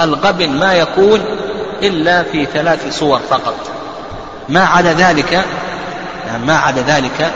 [0.01, 1.21] الغبن ما يكون
[1.83, 3.55] إلا في ثلاث صور فقط.
[4.49, 5.45] ما عدا ذلك
[6.47, 7.33] ما عدا ذلك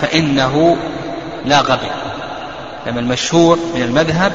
[0.00, 0.76] فإنه
[1.44, 1.88] لا غبن
[2.86, 4.32] لما المشهور من المذهب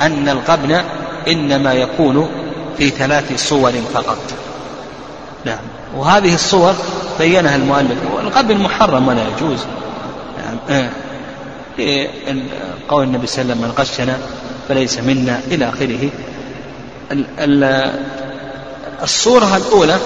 [0.00, 0.82] أن الغبن
[1.28, 2.28] إنما يكون
[2.78, 4.18] في ثلاث صور فقط.
[5.44, 5.58] نعم.
[5.96, 6.74] وهذه الصور
[7.18, 9.58] بينها المؤلف الغبن محرم ولا يجوز.
[10.38, 10.88] نعم.
[11.76, 12.08] في
[12.88, 14.18] قول النبي صلى الله عليه وسلم من غشنا
[14.68, 15.40] فليس منا.
[15.50, 16.10] إلى آخره.
[19.02, 19.98] الصورة الأولى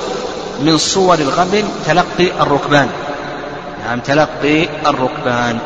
[0.60, 2.88] من صور الغبن تلقي الركبان.
[3.84, 5.58] نعم تلقي الركبان.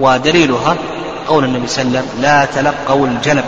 [0.00, 0.76] ودليلها
[1.28, 3.44] قول النبي صلى الله عليه وسلم لا تلقوا الجلب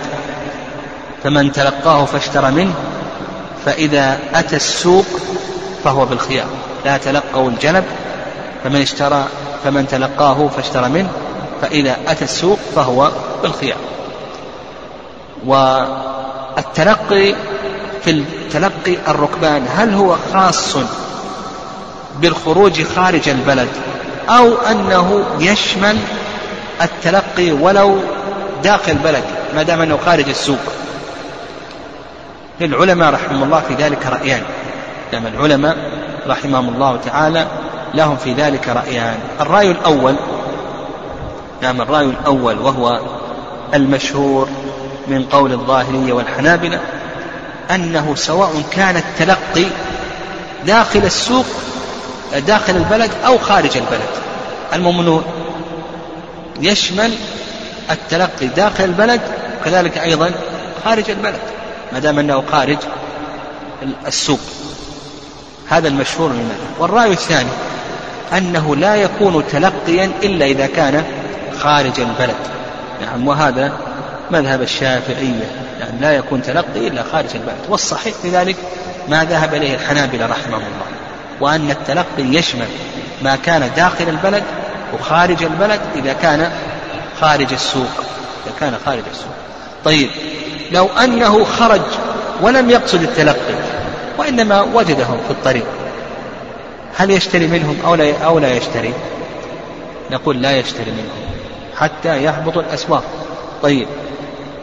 [1.24, 2.74] فمن تلقاه فاشترى منه
[3.64, 5.06] فإذا أتى السوق
[5.84, 6.46] فهو بالخيار.
[6.84, 7.84] لا تلقوا الجلب
[8.64, 9.24] فمن اشترى
[9.64, 11.08] فمن تلقاه فاشترى منه
[11.62, 13.10] فإذا أتى السوق فهو
[13.42, 13.78] بالخيار.
[15.46, 17.34] والتلقي
[18.04, 20.76] في التلقي الركبان هل هو خاص
[22.20, 23.68] بالخروج خارج البلد
[24.28, 25.98] أو أنه يشمل
[26.82, 27.98] التلقي ولو
[28.62, 29.24] داخل البلد
[29.54, 30.58] ما دام أنه خارج السوق؟
[32.60, 34.42] للعلماء رحمهم الله في ذلك رأيان.
[35.12, 35.76] نعم العلماء
[36.26, 37.46] رحمهم الله تعالى
[37.94, 39.18] لهم في ذلك رأيان.
[39.40, 40.16] الرأي الأول
[41.62, 43.00] نعم الرأي الأول وهو
[43.74, 44.48] المشهور
[45.08, 46.80] من قول الظاهرية والحنابلة
[47.70, 49.66] أنه سواء كان التلقي
[50.66, 51.46] داخل السوق
[52.46, 54.08] داخل البلد أو خارج البلد.
[54.72, 55.22] الممنوع.
[56.60, 57.14] يشمل
[57.90, 59.20] التلقي داخل البلد
[59.60, 60.30] وكذلك أيضا
[60.84, 61.40] خارج البلد
[61.92, 62.78] ما دام أنه خارج
[64.06, 64.40] السوق.
[65.68, 67.50] هذا المشهور من المذهب والرأي الثاني
[68.32, 71.04] أنه لا يكون تلقيا إلا إذا كان
[71.58, 72.36] خارج البلد.
[73.02, 73.72] نعم وهذا
[74.30, 75.65] مذهب الشافعية.
[75.80, 77.56] يعني لا يكون تلقي إلا خارج البلد.
[77.68, 78.56] والصحيح في ذلك
[79.08, 80.86] ما ذهب إليه الحنابلة رحمهم الله
[81.40, 82.68] وأن التلقي يشمل
[83.22, 84.42] ما كان داخل البلد
[84.94, 86.52] وخارج البلد إذا كان
[87.20, 87.90] خارج السوق.
[88.46, 89.34] إذا كان خارج السوق.
[89.84, 90.10] طيب
[90.72, 91.82] لو أنه خرج
[92.42, 93.54] ولم يقصد التلقي
[94.18, 95.66] وإنما وجدهم في الطريق
[96.96, 98.92] هل يشتري منهم أو لا أو لا يشتري؟
[100.10, 101.26] نقول لا يشتري منهم
[101.76, 103.04] حتى يهبط الأسواق.
[103.62, 103.88] طيب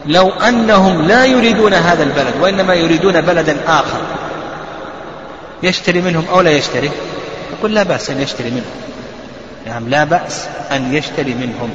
[0.06, 4.00] لو أنهم لا يريدون هذا البلد وإنما يريدون بلدا آخر.
[5.62, 6.90] يشتري منهم أو لا يشتري؟
[7.52, 8.74] نقول لا بأس أن يشتري منهم.
[9.66, 11.70] نعم لا بأس أن يشتري منهم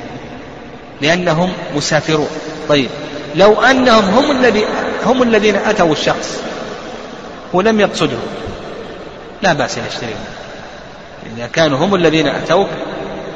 [1.02, 2.30] لأنهم مسافرون.
[2.70, 2.90] طيب
[3.36, 4.66] لو أنهم هم الذي
[5.06, 6.38] هم الذين أتوا الشخص
[7.54, 8.28] ولم يقصدهم
[9.42, 10.40] لا بأس أن يشتري منهم.
[11.38, 12.70] إذا كانوا هم الذين أتوك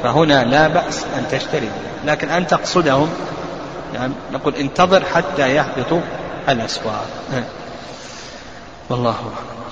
[0.03, 1.69] فهنا لا بأس أن تشتري
[2.05, 3.09] لكن أن تقصدهم
[3.93, 6.01] نعم نقول انتظر حتى يهبطوا
[6.49, 7.07] الأسواق.
[8.89, 9.62] والله أعلم.